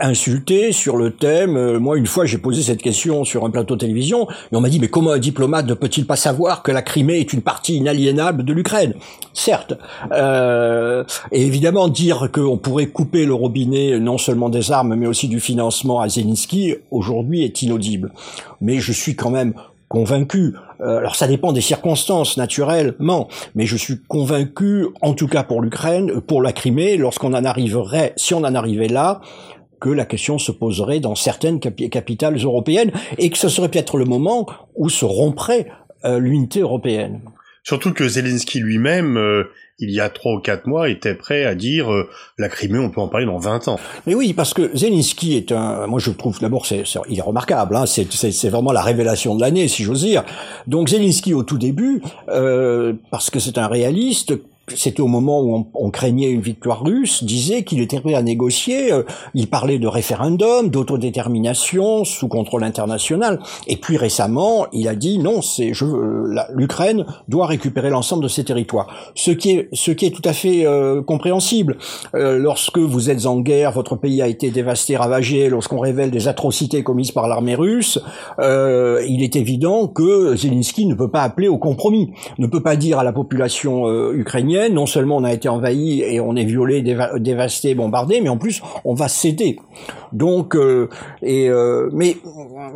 insulter 0.00 0.72
sur 0.72 0.96
le 0.96 1.12
thème. 1.12 1.78
Moi, 1.78 1.96
une 1.96 2.06
fois, 2.06 2.26
j'ai 2.26 2.38
posé 2.38 2.62
cette 2.62 2.82
question 2.82 3.24
sur 3.24 3.44
un 3.44 3.50
plateau 3.50 3.74
de 3.74 3.80
télévision, 3.80 4.28
et 4.52 4.56
on 4.56 4.60
m'a 4.60 4.68
dit 4.68 4.80
mais 4.80 4.88
comment 4.88 5.12
un 5.12 5.18
diplomate 5.18 5.67
ne 5.68 5.74
peut-il 5.74 6.06
pas 6.06 6.16
savoir 6.16 6.62
que 6.62 6.72
la 6.72 6.82
Crimée 6.82 7.18
est 7.20 7.32
une 7.32 7.42
partie 7.42 7.76
inaliénable 7.76 8.44
de 8.44 8.52
l'Ukraine? 8.52 8.94
Certes, 9.34 9.74
euh, 10.12 11.04
et 11.30 11.42
évidemment 11.42 11.88
dire 11.88 12.30
qu'on 12.32 12.56
pourrait 12.56 12.86
couper 12.86 13.26
le 13.26 13.34
robinet 13.34 13.98
non 14.00 14.18
seulement 14.18 14.48
des 14.48 14.72
armes 14.72 14.94
mais 14.94 15.06
aussi 15.06 15.28
du 15.28 15.40
financement 15.40 16.00
à 16.00 16.08
Zelensky 16.08 16.74
aujourd'hui 16.90 17.44
est 17.44 17.62
inaudible. 17.62 18.12
Mais 18.60 18.78
je 18.78 18.92
suis 18.92 19.14
quand 19.14 19.30
même 19.30 19.54
convaincu. 19.88 20.54
Euh, 20.80 20.98
alors 20.98 21.16
ça 21.16 21.26
dépend 21.26 21.52
des 21.52 21.60
circonstances 21.60 22.36
naturellement, 22.36 23.28
mais 23.54 23.66
je 23.66 23.76
suis 23.76 24.00
convaincu, 24.06 24.86
en 25.00 25.14
tout 25.14 25.28
cas 25.28 25.42
pour 25.42 25.62
l'Ukraine, 25.62 26.20
pour 26.20 26.42
la 26.42 26.52
Crimée, 26.52 26.96
lorsqu'on 26.96 27.34
en 27.34 27.44
arriverait, 27.44 28.12
si 28.16 28.34
on 28.34 28.44
en 28.44 28.54
arrivait 28.54 28.88
là, 28.88 29.20
que 29.80 29.88
la 29.88 30.04
question 30.04 30.38
se 30.38 30.52
poserait 30.52 31.00
dans 31.00 31.14
certaines 31.14 31.60
capitales 31.60 32.36
européennes 32.36 32.92
et 33.18 33.30
que 33.30 33.38
ce 33.38 33.48
serait 33.48 33.68
peut-être 33.68 33.96
le 33.96 34.04
moment 34.04 34.46
où 34.74 34.88
se 34.88 35.04
romprait 35.04 35.68
euh, 36.04 36.18
l'unité 36.18 36.60
européenne. 36.60 37.20
Surtout 37.64 37.92
que 37.92 38.08
Zelensky 38.08 38.60
lui-même, 38.60 39.16
euh, 39.16 39.50
il 39.78 39.90
y 39.90 40.00
a 40.00 40.08
trois 40.08 40.34
ou 40.34 40.40
quatre 40.40 40.66
mois, 40.66 40.88
était 40.88 41.14
prêt 41.14 41.44
à 41.44 41.54
dire 41.54 41.92
euh, 41.92 42.08
la 42.38 42.48
Crimée, 42.48 42.78
on 42.78 42.88
peut 42.88 43.00
en 43.00 43.08
parler 43.08 43.26
dans 43.26 43.38
20 43.38 43.68
ans. 43.68 43.80
Mais 44.06 44.14
oui, 44.14 44.32
parce 44.32 44.54
que 44.54 44.70
Zelensky 44.74 45.36
est 45.36 45.52
un, 45.52 45.86
moi 45.86 45.98
je 45.98 46.10
trouve 46.10 46.38
d'abord 46.40 46.66
c'est, 46.66 46.84
il 47.08 47.18
est 47.18 47.22
remarquable, 47.22 47.76
hein, 47.76 47.84
c'est, 47.86 48.48
vraiment 48.48 48.72
la 48.72 48.82
révélation 48.82 49.34
de 49.34 49.40
l'année, 49.40 49.68
si 49.68 49.82
j'ose 49.82 50.02
dire. 50.02 50.24
Donc 50.66 50.88
Zelensky 50.88 51.34
au 51.34 51.42
tout 51.42 51.58
début, 51.58 52.00
parce 53.10 53.28
que 53.28 53.40
c'est 53.40 53.58
un 53.58 53.66
réaliste, 53.66 54.34
c'était 54.76 55.00
au 55.00 55.06
moment 55.06 55.40
où 55.40 55.66
on, 55.74 55.90
craignait 55.90 56.30
une 56.30 56.40
victoire 56.40 56.84
russe, 56.84 57.24
disait 57.24 57.64
qu'il 57.64 57.80
était 57.80 58.00
prêt 58.00 58.14
à 58.14 58.22
négocier. 58.22 58.92
Euh, 58.92 59.02
il 59.34 59.48
parlait 59.48 59.78
de 59.78 59.86
référendum, 59.86 60.68
d'autodétermination 60.68 62.04
sous 62.04 62.28
contrôle 62.28 62.64
international. 62.64 63.40
Et 63.66 63.76
puis 63.76 63.96
récemment, 63.96 64.66
il 64.72 64.88
a 64.88 64.94
dit 64.94 65.18
non, 65.18 65.42
c'est 65.42 65.72
je 65.72 65.84
l'Ukraine 66.54 67.06
doit 67.28 67.46
récupérer 67.46 67.90
l'ensemble 67.90 68.22
de 68.22 68.28
ses 68.28 68.44
territoires. 68.44 68.86
Ce 69.14 69.30
qui 69.30 69.50
est 69.50 69.68
ce 69.72 69.90
qui 69.90 70.10
tout 70.12 70.22
à 70.24 70.32
fait 70.32 70.66
euh, 70.66 71.02
compréhensible. 71.02 71.76
Euh, 72.14 72.38
lorsque 72.38 72.78
vous 72.78 73.10
êtes 73.10 73.26
en 73.26 73.40
guerre, 73.40 73.72
votre 73.72 73.96
pays 73.96 74.22
a 74.22 74.28
été 74.28 74.50
dévasté, 74.50 74.96
ravagé. 74.96 75.48
Lorsqu'on 75.48 75.78
révèle 75.78 76.10
des 76.10 76.28
atrocités 76.28 76.82
commises 76.82 77.12
par 77.12 77.28
l'armée 77.28 77.54
russe, 77.54 77.98
il 78.38 79.22
est 79.22 79.36
évident 79.36 79.86
que 79.86 80.36
Zelensky 80.36 80.86
ne 80.86 80.94
peut 80.94 81.10
pas 81.10 81.22
appeler 81.22 81.48
au 81.48 81.58
compromis, 81.58 82.12
ne 82.38 82.46
peut 82.46 82.62
pas 82.62 82.76
dire 82.76 82.98
à 82.98 83.04
la 83.04 83.12
population 83.12 83.88
ukrainienne 84.12 84.57
non 84.70 84.86
seulement 84.86 85.16
on 85.16 85.24
a 85.24 85.32
été 85.32 85.48
envahi 85.48 86.02
et 86.02 86.20
on 86.20 86.36
est 86.36 86.44
violé, 86.44 86.82
dévasté, 86.82 87.74
bombardé, 87.74 88.20
mais 88.20 88.28
en 88.28 88.38
plus 88.38 88.62
on 88.84 88.94
va 88.94 89.08
céder. 89.08 89.58
Donc, 90.12 90.56
euh, 90.56 90.88
et 91.22 91.48
euh, 91.50 91.90
mais 91.92 92.16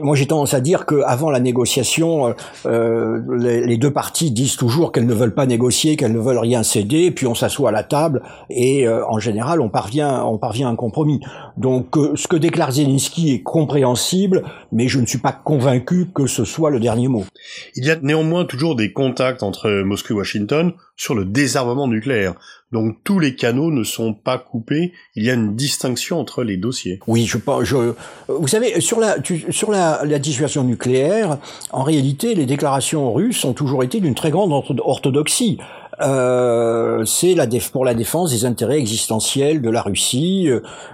moi 0.01 0.15
j'ai 0.17 0.27
tendance 0.27 0.55
à 0.55 0.61
dire 0.61 0.87
qu'avant 0.87 1.31
la 1.31 1.41
négociation, 1.41 2.35
euh, 2.67 3.21
les, 3.39 3.77
deux 3.77 3.93
parties 3.93 4.31
disent 4.31 4.57
toujours 4.57 4.93
qu'elles 4.93 5.07
ne 5.07 5.15
veulent 5.15 5.35
pas 5.35 5.47
négocier, 5.47 5.97
qu'elles 5.97 6.13
ne 6.13 6.21
veulent 6.21 6.39
rien 6.39 6.63
céder, 6.63 7.11
puis 7.11 7.27
on 7.27 7.35
s'assoit 7.35 7.71
à 7.71 7.73
la 7.73 7.83
table 7.83 8.23
et 8.51 8.89
en 8.89 9.19
général 9.19 9.61
on 9.61 9.69
parvient, 9.69 10.25
on 10.25 10.39
parvient 10.39 10.69
à 10.69 10.71
un 10.71 10.77
compromis. 10.77 11.21
Donc, 11.57 11.97
ce 12.15 12.29
que 12.29 12.37
déclare 12.37 12.73
Zelensky 12.73 13.33
est 13.33 13.43
compréhensible, 13.43 14.43
mais 14.71 14.89
je 14.89 15.01
ne 15.01 15.07
suis 15.07 15.19
pas 15.19 15.33
convaincu 15.33 16.09
que 16.15 16.27
ce 16.27 16.45
soit 16.45 16.71
le 16.71 16.81
dernier 16.81 17.09
mot. 17.09 17.25
Il 17.75 17.85
y 17.85 17.91
a 17.91 17.97
néanmoins 17.97 18.45
toujours 18.45 18.77
des 18.77 18.93
contacts 18.93 19.43
entre 19.43 19.83
Moscou 19.83 20.13
et 20.13 20.17
Washington 20.17 20.73
sur 20.97 21.15
le 21.15 21.25
désarmement 21.25 21.89
nucléaire. 21.89 22.35
Donc 22.71 22.99
tous 23.05 23.19
les 23.19 23.35
canaux 23.35 23.71
ne 23.71 23.85
sont 23.85 24.15
pas 24.15 24.39
coupés. 24.39 24.93
Il 25.15 25.25
y 25.25 25.31
a 25.31 25.35
une 25.35 25.55
distinction 25.55 26.19
entre 26.19 26.43
les 26.43 26.57
dossiers. 26.57 27.01
Oui, 27.07 27.27
je 27.27 27.39
pense. 27.39 27.65
Je, 27.65 27.95
vous 28.29 28.49
savez, 28.49 28.81
sur 28.81 28.99
la 28.99 29.17
sur 29.51 29.71
la, 29.71 30.03
la 30.05 30.19
dissuasion 30.19 30.65
nucléaire, 30.65 31.39
en 31.71 31.83
réalité, 31.83 32.35
les 32.35 32.47
déclarations 32.47 33.13
russes 33.13 33.45
ont 33.45 33.53
toujours 33.53 33.85
été 33.85 34.01
d'une 34.01 34.15
très 34.15 34.31
grande 34.31 34.53
orthodoxie. 34.53 35.59
Euh, 36.01 37.05
c'est 37.05 37.35
la 37.35 37.47
pour 37.71 37.85
la 37.85 37.95
défense 37.95 38.31
des 38.31 38.45
intérêts 38.45 38.79
existentiels 38.79 39.61
de 39.61 39.71
la 39.71 39.83
Russie. 39.83 40.49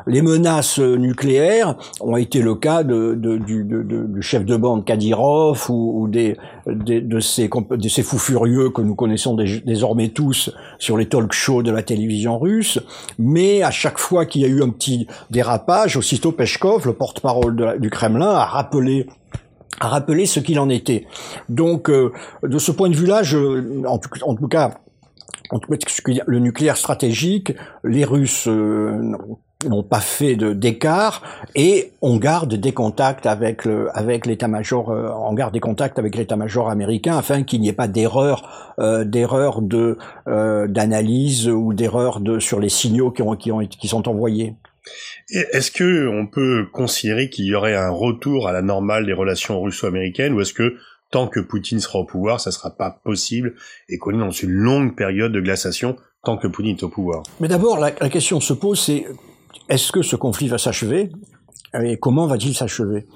Les 0.06 0.22
menaces 0.22 0.78
nucléaires 0.78 1.76
ont 2.00 2.16
été 2.16 2.42
le 2.42 2.56
cas 2.56 2.82
de, 2.82 3.14
de, 3.14 3.36
du, 3.36 3.64
du, 3.64 4.22
chef 4.22 4.44
de 4.44 4.56
bande 4.56 4.84
Kadyrov 4.84 5.70
ou, 5.70 6.02
ou 6.02 6.08
des, 6.08 6.36
de, 6.66 7.20
ces, 7.20 7.48
de 7.48 7.88
ces 7.88 8.02
fous 8.02 8.18
furieux 8.18 8.70
que 8.70 8.82
nous 8.82 8.94
connaissons 8.94 9.34
désormais 9.34 10.08
tous 10.08 10.50
sur 10.78 10.96
les 10.96 11.06
talk 11.06 11.32
shows 11.32 11.62
de 11.62 11.70
la 11.70 11.82
télévision 11.82 12.38
russe. 12.38 12.80
Mais 13.18 13.62
à 13.62 13.70
chaque 13.70 13.98
fois 13.98 14.26
qu'il 14.26 14.42
y 14.42 14.44
a 14.44 14.48
eu 14.48 14.62
un 14.62 14.70
petit 14.70 15.06
dérapage, 15.30 15.96
aussitôt 15.96 16.32
Peshkov, 16.32 16.86
le 16.86 16.92
porte-parole 16.92 17.78
du 17.78 17.90
Kremlin, 17.90 18.30
a 18.30 18.44
rappelé 18.44 19.06
a 19.80 19.86
rappelé 19.86 20.26
ce 20.26 20.40
qu'il 20.40 20.58
en 20.58 20.68
était. 20.68 21.06
Donc, 21.48 21.88
euh, 21.88 22.12
de 22.42 22.58
ce 22.58 22.72
point 22.72 22.88
de 22.88 22.96
vue-là, 22.96 23.22
je, 23.22 23.84
en 23.86 23.98
tout 23.98 24.48
cas, 24.48 24.80
le 26.26 26.38
nucléaire 26.38 26.76
stratégique, 26.76 27.52
les 27.84 28.04
Russes 28.04 28.48
euh, 28.48 29.16
n'ont 29.66 29.82
pas 29.82 30.00
fait 30.00 30.36
d'écart 30.36 31.22
et 31.54 31.92
on 32.00 32.16
garde 32.16 32.54
des 32.54 32.72
contacts 32.72 33.26
avec 33.26 33.66
l'état-major, 34.26 34.90
euh, 34.90 35.08
on 35.14 35.34
garde 35.34 35.52
des 35.52 35.60
contacts 35.60 35.98
avec 35.98 36.14
l'état-major 36.16 36.70
américain 36.70 37.16
afin 37.16 37.42
qu'il 37.42 37.60
n'y 37.60 37.68
ait 37.68 37.72
pas 37.72 37.88
d'erreur, 37.88 38.74
euh, 38.78 39.04
d'erreur 39.04 39.62
de 39.62 39.98
d'analyse 40.26 41.48
ou 41.48 41.72
d'erreur 41.72 42.20
de 42.20 42.38
sur 42.38 42.60
les 42.60 42.68
signaux 42.68 43.10
qui 43.10 43.88
sont 43.88 44.08
envoyés. 44.08 44.54
Est-ce 45.30 45.70
que 45.70 46.08
on 46.08 46.26
peut 46.26 46.66
considérer 46.72 47.28
qu'il 47.28 47.44
y 47.44 47.54
aurait 47.54 47.76
un 47.76 47.90
retour 47.90 48.48
à 48.48 48.52
la 48.52 48.62
normale 48.62 49.04
des 49.04 49.12
relations 49.12 49.60
russo-américaines 49.60 50.32
ou 50.32 50.40
est-ce 50.40 50.54
que 50.54 50.76
tant 51.10 51.26
que 51.26 51.40
Poutine 51.40 51.80
sera 51.80 51.98
au 51.98 52.04
pouvoir, 52.04 52.40
ça 52.40 52.50
sera 52.50 52.70
pas 52.70 52.90
possible 52.90 53.54
et 53.88 53.98
qu'on 53.98 54.14
est 54.14 54.18
dans 54.18 54.30
une 54.30 54.50
longue 54.50 54.94
période 54.96 55.32
de 55.32 55.40
glaciation 55.40 55.96
tant 56.24 56.36
que 56.36 56.46
Poutine 56.46 56.76
est 56.76 56.82
au 56.82 56.88
pouvoir. 56.88 57.22
Mais 57.40 57.48
d'abord, 57.48 57.78
la, 57.78 57.90
question 57.90 58.40
se 58.40 58.52
pose, 58.52 58.80
c'est 58.80 59.06
est-ce 59.68 59.92
que 59.92 60.02
ce 60.02 60.16
conflit 60.16 60.48
va 60.48 60.58
s'achever 60.58 61.10
et 61.80 61.98
comment 61.98 62.26
va-t-il 62.26 62.54
s'achever? 62.54 63.06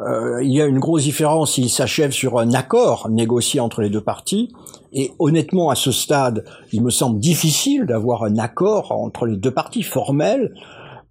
Euh, 0.00 0.42
il 0.42 0.52
y 0.52 0.60
a 0.60 0.66
une 0.66 0.80
grosse 0.80 1.04
différence 1.04 1.54
s'il 1.54 1.70
s'achève 1.70 2.10
sur 2.10 2.38
un 2.38 2.52
accord 2.54 3.08
négocié 3.08 3.60
entre 3.60 3.82
les 3.82 3.90
deux 3.90 4.00
parties. 4.00 4.52
Et 4.92 5.12
honnêtement, 5.18 5.70
à 5.70 5.74
ce 5.74 5.92
stade, 5.92 6.44
il 6.72 6.82
me 6.82 6.90
semble 6.90 7.20
difficile 7.20 7.86
d'avoir 7.86 8.24
un 8.24 8.36
accord 8.38 8.92
entre 8.92 9.26
les 9.26 9.36
deux 9.36 9.52
parties 9.52 9.82
formel 9.82 10.54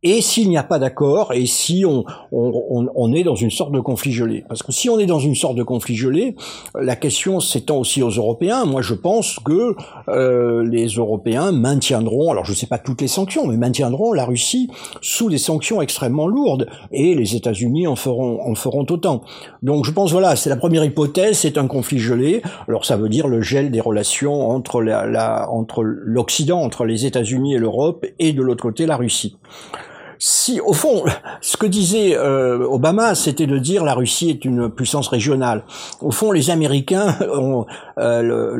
et 0.04 0.22
s'il 0.22 0.50
n'y 0.50 0.58
a 0.58 0.64
pas 0.64 0.80
d'accord, 0.80 1.32
et 1.34 1.46
si 1.46 1.86
on, 1.86 2.06
on, 2.32 2.88
on, 2.96 3.14
est 3.14 3.24
dans 3.24 3.36
une 3.36 3.52
sorte 3.52 3.72
de 3.72 3.80
conflit 3.80 4.12
gelé. 4.12 4.44
Parce 4.48 4.64
que 4.64 4.72
si 4.72 4.90
on 4.90 4.98
est 4.98 5.06
dans 5.06 5.20
une 5.20 5.36
sorte 5.36 5.56
de 5.56 5.64
conflit 5.64 5.96
gelé, 5.96 6.36
la 6.74 6.96
question 6.96 7.40
s'étend 7.40 7.78
aussi 7.78 8.02
aux 8.02 8.10
Européens. 8.10 8.66
Moi, 8.66 8.82
je 8.82 8.96
pense 8.96 9.38
que 9.46 9.76
euh, 10.10 10.68
les 10.68 10.88
Européens 10.88 11.52
maintiendront, 11.52 12.32
alors 12.32 12.46
je 12.46 12.52
ne 12.52 12.56
sais 12.56 12.66
pas 12.66 12.80
toutes 12.80 13.02
les 13.02 13.08
sanctions, 13.08 13.46
mais 13.46 13.58
maintiendront 13.58 14.12
la 14.12 14.26
Russie 14.26 14.72
sous 15.02 15.30
des 15.30 15.38
sanctions 15.38 15.84
extrêmement 15.84 16.28
lourdes, 16.28 16.68
et 16.92 17.14
les 17.14 17.36
États-Unis 17.36 17.86
en 17.86 17.96
feront, 17.96 18.42
en 18.42 18.56
feront 18.56 18.88
autant. 18.90 19.22
Donc 19.62 19.86
je 19.86 19.92
pense, 19.92 20.12
voilà, 20.12 20.36
c'est 20.36 20.50
la 20.50 20.58
première 20.58 20.84
hypothèse, 20.84 21.38
c'est 21.38 21.60
un 21.60 21.68
conflit 21.68 22.00
gelé. 22.00 22.42
Alors 22.68 22.86
ça 22.86 22.98
veut 22.98 23.10
dire 23.10 23.28
le 23.28 23.42
gel 23.42 23.70
des 23.70 23.82
relations 23.82 24.50
entre 24.50 24.82
la, 24.82 25.06
la 25.06 25.48
entre 25.52 25.84
l'Occident, 25.84 26.60
entre 26.60 26.86
les 26.86 27.06
États-Unis 27.06 27.54
et 27.54 27.60
l'Europe, 27.60 28.06
et 28.18 28.34
de 28.34 28.42
l'autre 28.42 28.64
côté 28.64 28.88
la 28.88 28.98
Russie 28.98 29.38
si, 30.24 30.60
au 30.60 30.74
fond, 30.74 31.04
ce 31.42 31.58
que 31.58 31.66
disait 31.66 32.16
euh, 32.16 32.64
Obama, 32.70 33.16
c'était 33.16 33.48
de 33.48 33.58
dire 33.58 33.84
la 33.84 33.96
Russie 33.96 34.30
est 34.30 34.46
une 34.46 34.70
puissance 34.70 35.08
régionale. 35.08 35.64
Au 36.00 36.12
fond, 36.12 36.32
les 36.32 36.52
Américains, 36.52 37.16
euh, 37.98 38.56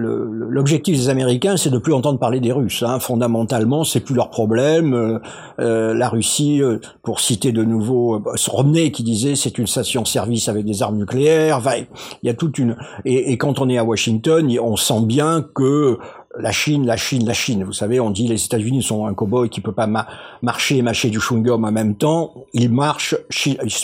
l'objectif 0.50 0.98
des 0.98 1.10
Américains, 1.10 1.58
c'est 1.58 1.70
de 1.70 1.78
plus 1.78 1.94
entendre 1.94 2.18
parler 2.18 2.40
des 2.40 2.52
Russes. 2.52 2.82
Hein. 2.82 3.00
Fondamentalement, 3.00 3.84
c'est 3.84 4.00
plus 4.00 4.16
leur 4.16 4.32
problème. 4.32 5.20
Euh, 5.60 5.94
la 5.94 6.10
Russie, 6.10 6.64
pour 7.04 7.20
citer 7.20 7.52
de 7.52 7.64
nouveau 7.64 8.24
Romney 8.48 8.92
qui 8.92 9.04
disait 9.04 9.36
c'est 9.36 9.60
une 9.60 9.68
station-service 9.68 10.50
avec 10.50 10.66
des 10.66 10.82
armes 10.82 10.98
nucléaires. 10.98 11.62
il 12.24 12.28
y 12.28 12.30
a 12.32 12.34
toute 12.34 12.58
une 12.58 12.76
et, 13.06 13.34
et 13.34 13.38
quand 13.38 13.60
on 13.60 13.70
est 13.70 13.78
à 13.78 13.84
Washington, 13.84 14.52
on 14.60 14.78
sent 14.78 15.02
bien 15.04 15.46
que 15.54 16.00
la 16.38 16.52
Chine, 16.52 16.86
la 16.86 16.98
Chine, 16.98 17.26
la 17.26 17.34
Chine. 17.34 17.64
Vous 17.64 17.74
savez, 17.74 18.00
on 18.00 18.10
dit 18.10 18.28
les 18.28 18.44
États-Unis 18.44 18.84
sont 18.84 19.06
un 19.06 19.14
cow-boy 19.14 19.50
qui 19.50 19.62
peut 19.62 19.74
pas 19.74 19.88
marcher 20.42 20.78
et 20.78 20.82
mâcher 20.82 21.10
du 21.10 21.20
chewing-gum 21.20 21.66
en 21.66 21.72
même 21.72 21.96
temps. 21.96 22.46
Ils 22.54 22.72
marchent, 22.72 23.16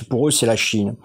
pour 0.09 0.27
eux, 0.27 0.31
c'est 0.31 0.45
la 0.45 0.55
Chine. 0.55 0.95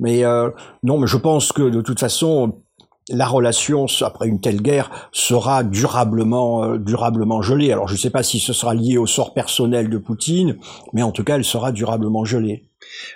Mais 0.00 0.24
euh, 0.24 0.50
non, 0.82 0.98
mais 0.98 1.06
je 1.06 1.16
pense 1.16 1.52
que 1.52 1.62
de 1.62 1.80
toute 1.80 2.00
façon, 2.00 2.62
la 3.08 3.26
relation 3.26 3.86
après 4.02 4.28
une 4.28 4.40
telle 4.40 4.60
guerre 4.60 4.90
sera 5.12 5.64
durablement 5.64 6.64
euh, 6.64 6.78
durablement 6.78 7.42
gelée. 7.42 7.72
Alors 7.72 7.88
je 7.88 7.94
ne 7.94 7.98
sais 7.98 8.10
pas 8.10 8.22
si 8.22 8.38
ce 8.38 8.52
sera 8.52 8.74
lié 8.74 8.98
au 8.98 9.06
sort 9.06 9.34
personnel 9.34 9.88
de 9.88 9.98
Poutine, 9.98 10.56
mais 10.92 11.02
en 11.02 11.12
tout 11.12 11.24
cas 11.24 11.36
elle 11.36 11.44
sera 11.44 11.72
durablement 11.72 12.24
gelée. 12.24 12.68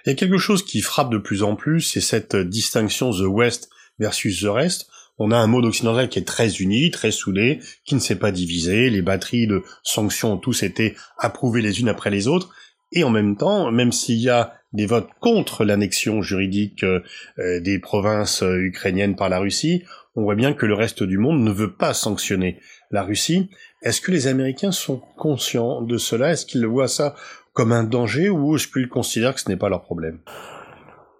Il 0.05 0.11
y 0.11 0.13
a 0.13 0.15
quelque 0.15 0.39
chose 0.39 0.65
qui 0.65 0.81
frappe 0.81 1.11
de 1.11 1.19
plus 1.19 1.43
en 1.43 1.57
plus, 1.57 1.81
c'est 1.81 2.01
cette 2.01 2.37
distinction 2.37 3.11
The 3.11 3.27
West 3.27 3.69
versus 3.99 4.43
The 4.43 4.49
Rest 4.49 4.89
on 5.19 5.31
a 5.31 5.37
un 5.37 5.47
mode 5.47 5.65
occidental 5.65 6.09
qui 6.09 6.19
est 6.19 6.27
très 6.27 6.57
uni, 6.57 6.91
très 6.91 7.11
soudé, 7.11 7.61
qui 7.85 7.95
ne 7.95 8.01
s'est 8.01 8.19
pas 8.19 8.33
divisé, 8.33 8.91
les 8.91 9.03
batteries 9.03 9.47
de 9.47 9.63
sanctions 9.83 10.35
ont 10.35 10.39
tous 10.39 10.63
été 10.63 10.95
approuvées 11.19 11.63
les 11.63 11.81
unes 11.81 11.89
après 11.89 12.11
les 12.11 12.29
autres, 12.29 12.55
et 12.93 13.05
en 13.05 13.11
même 13.11 13.37
temps, 13.37 13.71
même 13.71 13.93
s'il 13.93 14.19
y 14.19 14.31
a 14.31 14.55
des 14.73 14.87
votes 14.87 15.09
contre 15.21 15.65
l'annexion 15.65 16.23
juridique 16.23 16.85
euh, 16.85 17.01
euh, 17.39 17.61
des 17.61 17.79
provinces 17.79 18.43
euh, 18.43 18.59
ukrainiennes 18.59 19.17
par 19.17 19.29
la 19.29 19.39
Russie, 19.39 19.83
on 20.15 20.23
voit 20.23 20.35
bien 20.35 20.53
que 20.53 20.67
le 20.67 20.75
reste 20.75 21.03
du 21.03 21.19
monde 21.19 21.43
ne 21.43 21.51
veut 21.51 21.73
pas 21.73 21.95
sanctionner 21.95 22.61
la 22.91 23.03
Russie. 23.03 23.51
Est-ce 23.83 24.01
que 24.01 24.13
les 24.13 24.27
Américains 24.27 24.73
sont 24.73 25.03
conscients 25.17 25.83
de 25.83 25.99
cela? 25.99 26.33
Est-ce 26.33 26.47
qu'ils 26.47 26.67
voient 26.67 26.89
ça 26.89 27.15
comme 27.53 27.73
un 27.73 27.85
danger 27.85 28.29
ou 28.29 28.57
est-ce 28.57 28.69
qu'ils 28.69 28.89
considèrent 28.89 29.35
que 29.35 29.41
ce 29.41 29.49
n'est 29.49 29.57
pas 29.57 29.69
leur 29.69 29.83
problème? 29.83 30.21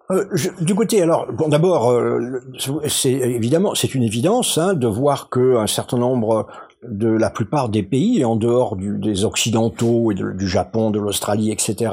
Euh, 0.09 0.25
du 0.61 0.73
côté, 0.73 1.01
alors, 1.01 1.27
bon, 1.31 1.49
d'abord, 1.49 1.91
euh, 1.91 2.41
c'est 2.87 3.11
évidemment, 3.11 3.75
c'est 3.75 3.93
une 3.93 4.03
évidence 4.03 4.57
hein, 4.57 4.73
de 4.73 4.87
voir 4.87 5.29
que 5.29 5.57
un 5.57 5.67
certain 5.67 5.97
nombre 5.97 6.47
de 6.83 7.09
la 7.09 7.29
plupart 7.29 7.69
des 7.69 7.83
pays, 7.83 8.23
en 8.23 8.35
dehors 8.35 8.75
du, 8.75 8.97
des 8.97 9.25
occidentaux 9.25 10.11
et 10.11 10.15
du 10.15 10.47
Japon, 10.47 10.91
de 10.91 10.99
l'Australie, 10.99 11.51
etc., 11.51 11.91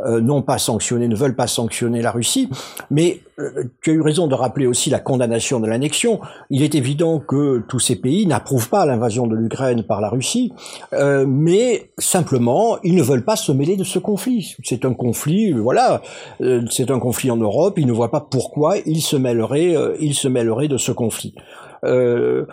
euh, 0.00 0.20
n'ont 0.20 0.42
pas 0.42 0.58
sanctionné, 0.58 1.08
ne 1.08 1.16
veulent 1.16 1.34
pas 1.34 1.48
sanctionner 1.48 2.02
la 2.02 2.12
Russie. 2.12 2.48
Mais 2.90 3.20
euh, 3.40 3.64
tu 3.82 3.90
as 3.90 3.94
eu 3.94 4.00
raison 4.00 4.28
de 4.28 4.34
rappeler 4.34 4.66
aussi 4.66 4.90
la 4.90 5.00
condamnation 5.00 5.58
de 5.58 5.66
l'annexion. 5.66 6.20
Il 6.50 6.62
est 6.62 6.74
évident 6.74 7.18
que 7.18 7.64
tous 7.68 7.80
ces 7.80 7.96
pays 7.96 8.26
n'approuvent 8.26 8.68
pas 8.68 8.86
l'invasion 8.86 9.26
de 9.26 9.34
l'Ukraine 9.34 9.82
par 9.82 10.00
la 10.00 10.08
Russie, 10.08 10.52
euh, 10.92 11.24
mais 11.26 11.90
simplement, 11.98 12.78
ils 12.84 12.94
ne 12.94 13.02
veulent 13.02 13.24
pas 13.24 13.36
se 13.36 13.50
mêler 13.50 13.76
de 13.76 13.84
ce 13.84 13.98
conflit. 13.98 14.54
C'est 14.62 14.84
un 14.84 14.94
conflit, 14.94 15.52
voilà, 15.52 16.02
c'est 16.70 16.90
un 16.90 16.98
conflit 17.00 17.30
en 17.30 17.36
Europe. 17.36 17.78
Ils 17.78 17.86
ne 17.86 17.92
voient 17.92 18.10
pas 18.10 18.20
pourquoi 18.20 18.76
ils 18.86 19.00
se 19.00 19.16
mêleraient, 19.16 19.74
ils 20.00 20.14
se 20.14 20.28
mêleraient 20.28 20.68
de 20.68 20.76
ce 20.76 20.92
conflit. 20.92 21.34
Euh, 21.84 22.46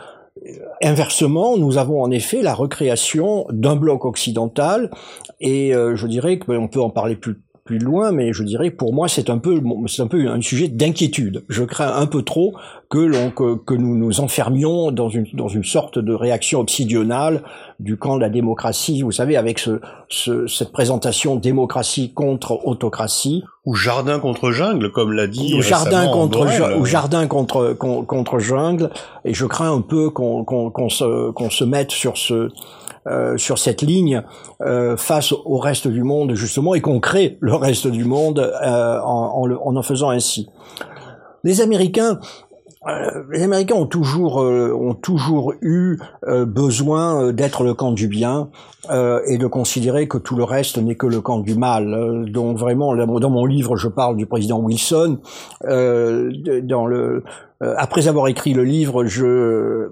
Inversement, 0.83 1.57
nous 1.57 1.77
avons 1.77 2.01
en 2.01 2.11
effet 2.11 2.41
la 2.41 2.53
recréation 2.53 3.45
d'un 3.49 3.75
bloc 3.75 4.05
occidental, 4.05 4.91
et 5.39 5.73
euh, 5.73 5.95
je 5.95 6.07
dirais 6.07 6.37
qu'on 6.39 6.67
peut 6.67 6.81
en 6.81 6.89
parler 6.89 7.15
plus 7.15 7.41
plus 7.65 7.79
loin, 7.79 8.11
mais 8.11 8.31
je 8.31 8.43
dirais 8.43 8.69
pour 8.69 8.93
moi 8.93 9.07
c'est 9.07 9.31
un 9.31 9.39
peu 9.39 9.59
c'est 9.87 10.03
un 10.03 10.07
peu 10.07 10.27
un 10.27 10.39
sujet 10.39 10.67
d'inquiétude. 10.67 11.43
Je 11.49 11.63
crains 11.63 11.95
un 11.95 12.05
peu 12.05 12.21
trop 12.21 12.53
que 12.91 12.99
l'on 12.99 13.31
que, 13.31 13.55
que, 13.55 13.73
nous 13.73 13.97
nous 13.97 14.19
enfermions 14.19 14.91
dans 14.91 15.09
une 15.09 15.25
dans 15.33 15.47
une 15.47 15.63
sorte 15.63 15.97
de 15.97 16.13
réaction 16.13 16.59
obsidionale 16.59 17.41
du 17.79 17.97
camp 17.97 18.17
de 18.17 18.21
la 18.21 18.29
démocratie. 18.29 19.01
Vous 19.01 19.11
savez, 19.11 19.35
avec 19.35 19.57
ce, 19.57 19.81
ce 20.09 20.45
cette 20.45 20.71
présentation 20.71 21.37
démocratie 21.37 22.13
contre 22.13 22.67
autocratie 22.67 23.43
ou 23.65 23.73
jardin 23.73 24.19
contre 24.19 24.51
jungle, 24.51 24.91
comme 24.91 25.11
l'a 25.11 25.25
dit 25.25 25.55
ou 25.55 25.63
jardin 25.63 26.07
contre 26.07 26.45
ou 26.77 26.85
jardin 26.85 27.25
contre, 27.25 27.73
contre, 27.73 28.37
jungle. 28.37 28.91
Et 29.25 29.33
je 29.33 29.47
crains 29.47 29.73
un 29.73 29.81
peu 29.81 30.11
qu'on 30.11 30.43
qu'on 30.43 30.69
qu'on 30.69 30.89
se 30.89 31.31
qu'on 31.31 31.49
se 31.49 31.63
mette 31.63 31.89
sur 31.89 32.15
ce 32.15 32.51
euh, 33.07 33.37
sur 33.37 33.59
cette 33.59 33.83
ligne 33.83 34.23
euh, 34.61 34.97
face 34.97 35.31
au 35.31 35.59
reste 35.59 35.87
du 35.87 36.01
monde 36.01 36.33
justement 36.33 36.73
et 36.73 36.81
qu'on 36.81 36.99
crée 36.99 37.37
le 37.39 37.53
reste 37.53 37.85
du 37.85 38.03
monde 38.03 38.39
euh, 38.39 38.99
en, 38.99 39.47
en, 39.47 39.75
en, 39.75 39.81
faisant 39.83 40.09
ainsi. 40.09 40.49
Les 41.43 41.61
Américains 41.61 42.19
les 43.31 43.41
Américains 43.41 43.73
ont 43.73 43.87
toujours 43.87 44.35
ont 44.35 44.93
toujours 44.93 45.55
eu 45.61 45.97
besoin 46.27 47.33
d'être 47.33 47.63
le 47.63 47.73
camp 47.73 47.91
du 47.91 48.07
bien 48.07 48.49
et 48.91 49.39
de 49.39 49.47
considérer 49.47 50.07
que 50.07 50.19
tout 50.19 50.35
le 50.35 50.43
reste 50.43 50.77
n'est 50.77 50.93
que 50.93 51.07
le 51.07 51.19
camp 51.19 51.39
du 51.39 51.55
mal. 51.55 52.29
donc 52.29 52.59
vraiment, 52.59 52.95
dans 52.95 53.29
mon 53.31 53.47
livre, 53.47 53.75
je 53.75 53.87
parle 53.87 54.17
du 54.17 54.27
président 54.27 54.59
Wilson. 54.59 55.17
dans 55.63 56.85
le 56.85 57.23
euh, 57.54 57.54
après 57.77 58.07
avoir 58.07 58.27
écrit 58.27 58.53
le 58.53 58.63
livre, 58.63 59.05
je 59.05 59.89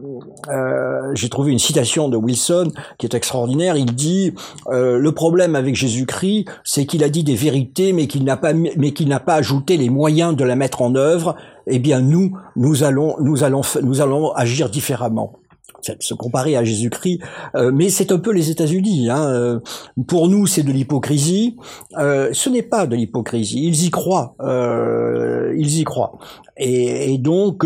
euh, 0.50 1.12
j'ai 1.14 1.30
trouvé 1.30 1.52
une 1.52 1.60
citation 1.60 2.10
de 2.10 2.18
Wilson 2.18 2.72
qui 2.98 3.06
est 3.06 3.14
extraordinaire. 3.14 3.76
Il 3.76 3.96
dit 3.96 4.34
euh, 4.68 4.98
le 4.98 5.12
problème 5.12 5.56
avec 5.56 5.76
Jésus-Christ, 5.76 6.46
c'est 6.64 6.86
qu'il 6.86 7.04
a 7.04 7.10
dit 7.10 7.24
des 7.24 7.36
vérités, 7.36 7.94
mais 7.94 8.08
qu'il 8.08 8.24
n'a 8.24 8.38
pas 8.38 8.54
mais 8.54 8.92
qu'il 8.92 9.08
n'a 9.08 9.20
pas 9.20 9.36
ajouté 9.36 9.78
les 9.78 9.90
moyens 9.90 10.36
de 10.36 10.44
la 10.44 10.56
mettre 10.56 10.82
en 10.82 10.96
œuvre. 10.96 11.36
Eh 11.68 11.80
bien 11.80 12.02
nous, 12.02 12.38
nous 12.56 12.84
allons 12.84 13.16
nous 13.20 13.44
allons 13.44 13.62
nous 13.82 14.02
allons 14.02 14.32
agir 14.34 14.70
différemment 14.70 15.34
se 16.00 16.14
comparer 16.14 16.56
à 16.56 16.64
Jésus-Christ, 16.64 17.20
euh, 17.56 17.72
mais 17.74 17.90
c'est 17.90 18.12
un 18.12 18.20
peu 18.20 18.32
les 18.32 18.50
États-Unis. 18.50 19.10
Hein. 19.10 19.28
Euh, 19.28 19.60
pour 20.08 20.28
nous, 20.28 20.48
c'est 20.48 20.64
de 20.64 20.72
l'hypocrisie. 20.72 21.58
Euh, 21.98 22.30
ce 22.34 22.50
n'est 22.50 22.64
pas 22.64 22.86
de 22.86 22.96
l'hypocrisie. 22.96 23.66
Ils 23.66 23.86
y 23.86 23.92
croient. 23.92 24.36
ils 25.56 25.80
y 25.80 25.84
croient. 25.84 26.18
Et, 26.58 27.14
et 27.14 27.18
donc, 27.18 27.66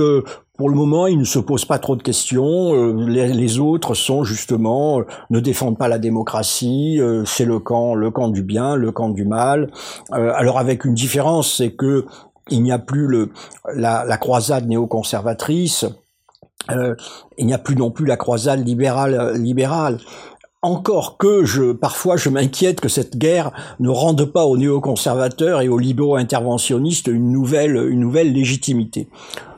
pour 0.58 0.70
le 0.70 0.76
moment, 0.76 1.08
ils 1.08 1.20
ne 1.20 1.24
se 1.24 1.40
posent 1.40 1.66
pas 1.66 1.80
trop 1.80 1.96
de 1.96 2.04
questions. 2.04 2.94
Les, 2.96 3.28
les, 3.28 3.60
autres 3.60 3.94
sont 3.94 4.24
justement 4.24 5.02
ne 5.30 5.40
défendent 5.40 5.78
pas 5.78 5.88
la 5.88 6.00
démocratie. 6.00 7.00
c'est 7.26 7.46
le 7.46 7.60
camp, 7.60 7.96
le 7.96 8.12
camp 8.12 8.30
du 8.30 8.44
bien, 8.44 8.76
le 8.76 8.92
camp 8.92 9.10
du 9.10 9.26
mal. 9.26 9.72
alors 10.12 10.58
avec 10.58 10.86
une 10.86 10.94
différence, 10.94 11.56
c'est 11.58 11.72
que 11.72 12.06
il 12.50 12.64
n'y 12.64 12.72
a 12.72 12.80
plus 12.80 13.08
le 13.08 13.32
la, 13.74 14.06
la 14.06 14.18
croisade 14.18 14.68
néoconservatrice 14.68 15.86
euh, 16.72 16.96
il 17.38 17.46
n'y 17.46 17.54
a 17.54 17.58
plus 17.58 17.76
non 17.76 17.92
plus 17.92 18.06
la 18.06 18.18
croisade 18.18 18.66
libérale. 18.66 19.14
Euh, 19.14 19.38
libérale. 19.38 20.00
Encore 20.64 21.18
que 21.18 21.46
je, 21.46 21.72
parfois, 21.72 22.18
je 22.18 22.30
m'inquiète 22.30 22.82
que 22.82 22.90
cette 22.90 23.16
guerre 23.16 23.52
ne 23.80 23.90
rende 23.90 24.26
pas 24.26 24.46
aux 24.46 24.58
néoconservateurs 24.58 25.62
et 25.62 25.70
aux 25.70 25.78
libéraux 25.78 26.16
interventionnistes 26.16 27.08
une 27.08 27.32
nouvelle, 27.32 27.76
une 27.90 28.00
nouvelle 28.00 28.34
légitimité. 28.34 29.08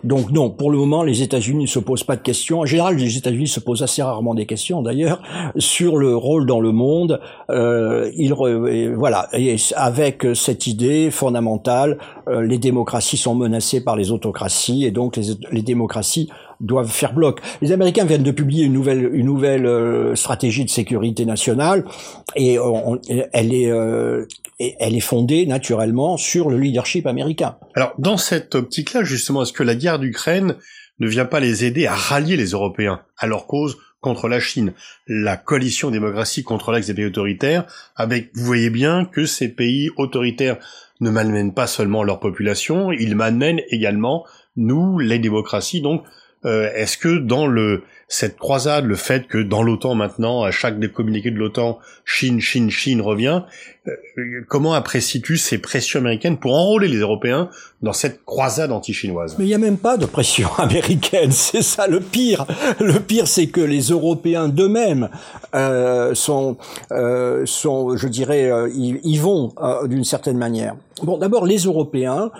Donc 0.03 0.31
non, 0.31 0.49
pour 0.49 0.71
le 0.71 0.77
moment, 0.77 1.03
les 1.03 1.21
États-Unis 1.21 1.63
ne 1.63 1.69
se 1.69 1.79
posent 1.79 2.03
pas 2.03 2.17
de 2.17 2.21
questions. 2.21 2.59
En 2.59 2.65
général, 2.65 2.97
les 2.97 3.17
États-Unis 3.17 3.47
se 3.47 3.61
posent 3.61 3.81
assez 3.81 4.01
rarement 4.01 4.33
des 4.33 4.45
questions, 4.45 4.81
d'ailleurs, 4.81 5.21
sur 5.57 5.97
le 5.97 6.15
rôle 6.15 6.45
dans 6.45 6.59
le 6.59 6.73
monde. 6.73 7.19
Euh, 7.49 8.11
ils, 8.15 8.33
voilà, 8.33 9.29
et 9.33 9.55
avec 9.75 10.27
cette 10.35 10.67
idée 10.67 11.11
fondamentale, 11.11 11.97
euh, 12.27 12.41
les 12.41 12.57
démocraties 12.57 13.17
sont 13.17 13.35
menacées 13.35 13.83
par 13.83 13.95
les 13.95 14.11
autocraties, 14.11 14.85
et 14.85 14.91
donc 14.91 15.15
les, 15.15 15.27
les 15.51 15.61
démocraties 15.61 16.29
doivent 16.59 16.91
faire 16.91 17.13
bloc. 17.13 17.39
Les 17.61 17.71
Américains 17.71 18.05
viennent 18.05 18.23
de 18.23 18.31
publier 18.31 18.65
une 18.65 18.73
nouvelle, 18.73 19.09
une 19.13 19.25
nouvelle 19.25 19.65
euh, 19.65 20.15
stratégie 20.15 20.65
de 20.65 20.69
sécurité 20.69 21.25
nationale 21.25 21.85
et 22.35 22.57
elle 23.33 23.53
est, 23.53 23.71
euh, 23.71 24.25
elle 24.59 24.95
est 24.95 24.99
fondée 24.99 25.45
naturellement 25.45 26.17
sur 26.17 26.49
le 26.49 26.57
leadership 26.57 27.07
américain. 27.07 27.57
Alors 27.75 27.93
dans 27.97 28.17
cette 28.17 28.55
optique-là, 28.55 29.03
justement, 29.03 29.43
est-ce 29.43 29.53
que 29.53 29.63
la 29.63 29.75
guerre 29.75 29.99
d'Ukraine 29.99 30.55
ne 30.99 31.07
vient 31.07 31.25
pas 31.25 31.39
les 31.39 31.63
aider 31.63 31.87
à 31.87 31.95
rallier 31.95 32.35
les 32.35 32.49
Européens 32.49 33.01
à 33.17 33.27
leur 33.27 33.47
cause 33.47 33.77
contre 34.01 34.29
la 34.29 34.39
Chine, 34.39 34.73
la 35.07 35.35
coalition 35.35 35.91
démocratique 35.91 36.45
contre 36.45 36.71
l'axe 36.71 36.87
des 36.87 36.93
pays 36.93 37.05
autoritaires, 37.05 37.65
avec, 37.95 38.29
vous 38.33 38.45
voyez 38.45 38.69
bien 38.69 39.05
que 39.05 39.25
ces 39.25 39.49
pays 39.49 39.89
autoritaires 39.97 40.57
ne 41.01 41.09
malmènent 41.09 41.53
pas 41.53 41.67
seulement 41.67 42.03
leur 42.03 42.19
population, 42.19 42.91
ils 42.91 43.15
malmènent 43.15 43.61
également 43.69 44.25
nous, 44.55 44.99
les 44.99 45.19
démocraties, 45.19 45.81
donc 45.81 46.03
est-ce 46.45 46.97
que 46.97 47.17
dans 47.17 47.47
le 47.47 47.83
cette 48.11 48.37
croisade, 48.37 48.85
le 48.85 48.95
fait 48.95 49.27
que 49.27 49.37
dans 49.37 49.61
l'OTAN 49.61 49.93
maintenant, 49.93 50.41
à 50.41 50.49
chaque 50.49 50.79
communiqué 50.91 51.29
de 51.29 51.37
l'OTAN, 51.37 51.77
Chine, 52.05 52.39
Chine, 52.41 52.71
Chine 52.71 53.01
revient, 53.01 53.43
euh, 53.87 53.91
comment 54.47 54.73
apprécies-tu 54.73 55.37
ces 55.37 55.59
pressions 55.59 55.99
américaines 55.99 56.37
pour 56.37 56.55
enrôler 56.55 56.87
les 56.87 56.97
Européens 56.97 57.49
dans 57.83 57.93
cette 57.93 58.25
croisade 58.25 58.71
anti-chinoise? 58.71 59.35
Mais 59.37 59.45
il 59.45 59.49
n'y 59.49 59.53
a 59.53 59.59
même 59.59 59.77
pas 59.77 59.97
de 59.97 60.07
pression 60.07 60.49
américaine, 60.57 61.31
c'est 61.31 61.61
ça 61.61 61.85
le 61.85 61.99
pire. 61.99 62.47
Le 62.79 62.99
pire, 62.99 63.27
c'est 63.27 63.47
que 63.47 63.61
les 63.61 63.81
Européens 63.81 64.49
d'eux-mêmes 64.49 65.09
euh, 65.53 66.15
sont, 66.15 66.57
euh, 66.91 67.45
sont, 67.45 67.95
je 67.95 68.07
dirais, 68.07 68.49
euh, 68.49 68.69
y, 68.73 69.17
vont 69.19 69.53
d'une 69.85 70.03
certaine 70.03 70.37
manière. 70.37 70.75
Bon, 71.03 71.17
d'abord, 71.17 71.45
les 71.45 71.59
Européens 71.59 72.31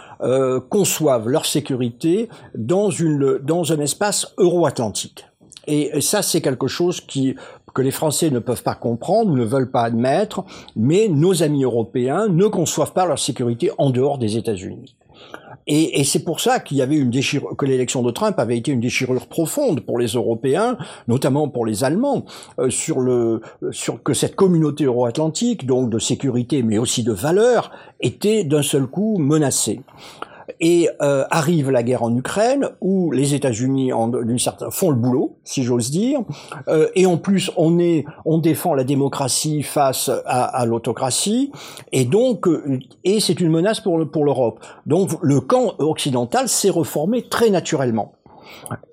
conçoivent 0.70 1.28
leur 1.28 1.46
sécurité 1.46 2.30
dans 2.56 2.90
une 2.90 3.38
dans 3.38 3.72
un 3.72 3.80
espace 3.80 4.34
euro-atlantique. 4.38 5.29
Et 5.70 6.02
ça, 6.02 6.24
c'est 6.24 6.42
quelque 6.42 6.68
chose 6.68 7.00
que 7.02 7.82
les 7.82 7.92
Français 7.92 8.32
ne 8.32 8.40
peuvent 8.40 8.64
pas 8.64 8.74
comprendre, 8.74 9.32
ne 9.32 9.44
veulent 9.44 9.70
pas 9.70 9.84
admettre, 9.84 10.44
mais 10.76 11.08
nos 11.08 11.44
amis 11.44 11.64
européens 11.64 12.28
ne 12.28 12.48
conçoivent 12.48 12.94
pas 12.94 13.06
leur 13.06 13.20
sécurité 13.20 13.70
en 13.78 13.92
dehors 13.92 14.18
des 14.18 14.36
États-Unis. 14.36 14.96
Et, 15.68 16.00
et 16.00 16.04
c'est 16.04 16.24
pour 16.24 16.40
ça 16.40 16.60
qu'il 16.60 16.78
y 16.78 16.82
avait 16.82 16.96
une 16.96 17.12
déchirure, 17.12 17.56
que 17.56 17.68
l'élection 17.68 18.02
de 18.02 18.10
Trump 18.10 18.40
avait 18.40 18.58
été 18.58 18.72
une 18.72 18.80
déchirure 18.80 19.28
profonde 19.28 19.82
pour 19.82 20.00
les 20.00 20.08
Européens, 20.08 20.78
notamment 21.08 21.48
pour 21.48 21.68
les 21.68 21.84
Allemands, 21.84 22.26
euh, 22.58 22.72
sur 22.72 23.00
le, 23.00 23.42
sur 23.70 24.02
que 24.02 24.16
cette 24.16 24.36
communauté 24.36 24.86
euro-atlantique, 24.86 25.68
donc 25.68 25.92
de 25.92 26.00
sécurité 26.00 26.64
mais 26.64 26.80
aussi 26.80 27.04
de 27.04 27.14
valeur, 27.14 27.72
était 28.02 28.44
d'un 28.44 28.64
seul 28.64 28.88
coup 28.88 29.20
menacée. 29.20 29.82
Et 30.62 30.90
euh, 31.02 31.24
arrive 31.32 31.72
la 31.72 31.84
guerre 31.84 32.04
en 32.04 32.14
Ukraine 32.14 32.70
où 32.82 33.12
les 33.12 33.34
États-Unis 33.34 33.92
font 34.72 34.90
le 34.90 34.96
boulot, 34.98 35.38
si 35.46 35.64
j'ose 35.64 35.90
dire, 35.90 36.20
euh, 36.68 36.90
et 36.96 37.06
en 37.06 37.18
plus 37.18 37.50
on 37.56 37.80
est 37.80 38.04
on 38.26 38.40
défend 38.40 38.74
la 38.74 38.84
démocratie 38.84 39.64
face 39.64 40.10
à, 40.26 40.44
à 40.44 40.66
l'autocratie, 40.66 41.52
et 41.94 42.04
donc 42.04 42.48
euh, 42.48 42.80
et 43.06 43.22
c'est 43.22 43.40
une 43.40 43.50
menace 43.50 43.80
pour 43.80 43.98
le, 43.98 44.06
pour 44.06 44.26
l'Europe. 44.26 44.60
Donc 44.86 45.12
le 45.22 45.40
camp 45.40 45.76
occidental 45.80 46.50
s'est 46.50 46.70
reformé 46.70 47.24
très 47.30 47.50
naturellement. 47.50 48.19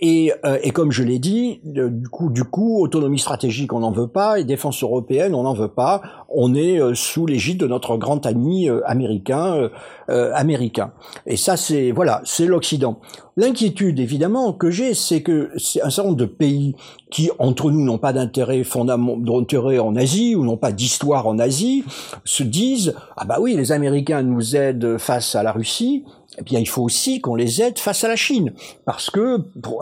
Et, 0.00 0.32
euh, 0.44 0.58
et 0.62 0.70
comme 0.70 0.92
je 0.92 1.02
l'ai 1.02 1.18
dit, 1.18 1.60
du 1.64 2.44
coup, 2.44 2.82
autonomie 2.82 3.18
stratégique, 3.18 3.72
on 3.72 3.80
n'en 3.80 3.92
veut 3.92 4.08
pas, 4.08 4.38
et 4.38 4.44
défense 4.44 4.82
européenne, 4.82 5.34
on 5.34 5.42
n'en 5.42 5.54
veut 5.54 5.68
pas. 5.68 6.02
On 6.28 6.54
est 6.54 6.80
euh, 6.80 6.94
sous 6.94 7.26
l'égide 7.26 7.58
de 7.58 7.66
notre 7.66 7.96
grand 7.96 8.26
ami 8.26 8.68
euh, 8.68 8.80
américain, 8.86 9.70
américain. 10.08 10.92
Et 11.26 11.36
ça, 11.36 11.56
c'est 11.56 11.90
voilà, 11.90 12.20
c'est 12.24 12.46
l'Occident. 12.46 13.00
L'inquiétude, 13.38 14.00
évidemment, 14.00 14.54
que 14.54 14.70
j'ai, 14.70 14.94
c'est 14.94 15.20
que 15.20 15.50
c'est 15.58 15.82
un 15.82 15.90
certain 15.90 16.08
nombre 16.08 16.20
de 16.20 16.24
pays 16.24 16.74
qui, 17.10 17.30
entre 17.38 17.70
nous, 17.70 17.84
n'ont 17.84 17.98
pas 17.98 18.14
d'intérêt 18.14 18.64
fondamental 18.64 19.78
en 19.78 19.94
Asie 19.94 20.34
ou 20.34 20.42
n'ont 20.42 20.56
pas 20.56 20.72
d'histoire 20.72 21.26
en 21.26 21.38
Asie, 21.38 21.84
se 22.24 22.42
disent 22.42 22.94
ah 23.14 23.26
bah 23.26 23.36
oui, 23.38 23.54
les 23.54 23.72
Américains 23.72 24.22
nous 24.22 24.56
aident 24.56 24.96
face 24.96 25.34
à 25.34 25.42
la 25.42 25.52
Russie, 25.52 26.04
eh 26.38 26.42
bien, 26.42 26.60
il 26.60 26.68
faut 26.68 26.82
aussi 26.82 27.20
qu'on 27.20 27.34
les 27.34 27.62
aide 27.62 27.78
face 27.78 28.04
à 28.04 28.08
la 28.08 28.16
Chine, 28.16 28.52
parce 28.84 29.10
que, 29.10 29.38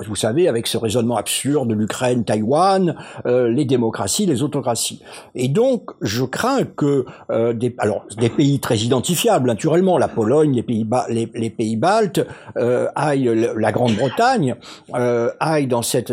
vous 0.07 0.15
savez, 0.15 0.47
avec 0.47 0.67
ce 0.67 0.79
raisonnement 0.79 1.17
absurde 1.17 1.69
de 1.69 1.75
l'Ukraine, 1.75 2.25
Taïwan, 2.25 2.95
euh, 3.27 3.49
les 3.49 3.65
démocraties, 3.65 4.27
les 4.27 4.43
autocraties. 4.43 5.03
Et 5.35 5.49
donc, 5.49 5.91
je 6.01 6.25
crains 6.25 6.65
que 6.65 7.07
euh, 7.31 7.53
des, 7.53 7.75
alors 7.79 8.05
des 8.19 8.29
pays 8.29 8.61
très 8.61 8.79
identifiables, 8.79 9.49
naturellement, 9.49 9.99
la 9.99 10.09
Pologne, 10.09 10.55
les 10.55 10.63
pays, 10.63 10.87
les, 11.09 11.29
les 11.35 11.51
pays 11.51 11.77
baltes, 11.77 12.25
euh, 12.57 12.89
aillent, 12.95 13.44
la 13.57 13.73
Grande-Bretagne, 13.73 14.57
euh, 14.95 15.31
aillent 15.41 15.67
dans 15.67 15.83
cette 15.83 16.13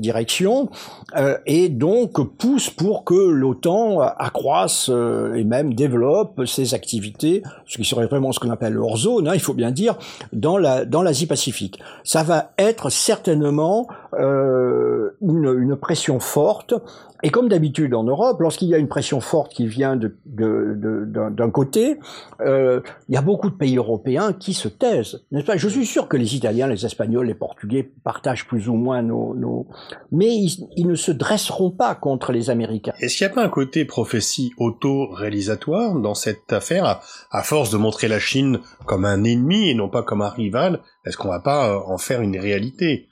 direction, 0.00 0.70
euh, 1.16 1.36
et 1.46 1.68
donc 1.68 2.36
poussent 2.38 2.70
pour 2.70 3.04
que 3.04 3.14
l'OTAN 3.14 4.00
accroisse 4.00 4.88
euh, 4.90 5.34
et 5.34 5.44
même 5.44 5.74
développe 5.74 6.46
ses 6.46 6.74
activités, 6.74 7.42
ce 7.66 7.78
qui 7.78 7.84
serait 7.84 8.06
vraiment 8.06 8.32
ce 8.32 8.40
qu'on 8.40 8.50
appelle 8.50 8.78
hors 8.78 8.96
zone, 8.96 9.28
hein, 9.28 9.34
il 9.34 9.40
faut 9.40 9.54
bien 9.54 9.70
dire, 9.70 9.96
dans 10.32 10.58
la 10.58 10.84
dans 10.84 11.02
l'Asie-Pacifique. 11.02 11.80
Ça 12.04 12.22
va 12.22 12.52
être 12.58 12.90
certainement 12.90 13.88
une 14.18 15.76
pression 15.80 16.20
forte 16.20 16.74
et 17.22 17.30
comme 17.30 17.48
d'habitude 17.48 17.94
en 17.94 18.02
Europe, 18.02 18.40
lorsqu'il 18.40 18.68
y 18.68 18.74
a 18.74 18.78
une 18.78 18.88
pression 18.88 19.20
forte 19.20 19.52
qui 19.52 19.66
vient 19.66 19.94
d'un 19.94 20.10
de, 20.26 21.30
de, 21.30 21.46
côté, 21.50 21.98
euh, 22.40 22.80
il 23.08 23.14
y 23.14 23.18
a 23.18 23.22
beaucoup 23.22 23.48
de 23.48 23.54
pays 23.54 23.76
européens 23.76 24.32
qui 24.32 24.54
se 24.54 24.66
taisent, 24.66 25.24
n'est-ce 25.30 25.46
pas? 25.46 25.56
Je 25.56 25.68
suis 25.68 25.86
sûr 25.86 26.08
que 26.08 26.16
les 26.16 26.34
Italiens, 26.34 26.66
les 26.66 26.84
Espagnols, 26.84 27.26
les 27.26 27.34
Portugais 27.34 27.88
partagent 28.02 28.46
plus 28.46 28.68
ou 28.68 28.74
moins 28.74 29.02
nos... 29.02 29.34
nos... 29.34 29.66
Mais 30.10 30.34
ils, 30.34 30.86
ne 30.86 30.96
se 30.96 31.12
dresseront 31.12 31.70
pas 31.70 31.94
contre 31.94 32.32
les 32.32 32.50
Américains. 32.50 32.92
Est-ce 32.98 33.16
qu'il 33.16 33.26
n'y 33.26 33.32
a 33.32 33.34
pas 33.34 33.44
un 33.44 33.48
côté 33.48 33.84
prophétie 33.84 34.52
auto-réalisatoire 34.58 35.94
dans 35.94 36.14
cette 36.14 36.52
affaire, 36.52 36.84
à, 36.84 37.00
à, 37.30 37.42
force 37.42 37.70
de 37.70 37.76
montrer 37.76 38.08
la 38.08 38.18
Chine 38.18 38.58
comme 38.84 39.04
un 39.04 39.22
ennemi 39.22 39.70
et 39.70 39.74
non 39.74 39.88
pas 39.88 40.02
comme 40.02 40.22
un 40.22 40.28
rival 40.28 40.80
Est-ce 41.06 41.16
qu'on 41.16 41.28
va 41.28 41.40
pas 41.40 41.70
euh, 41.70 41.78
en 41.86 41.98
faire 41.98 42.20
une 42.20 42.36
réalité? 42.36 43.08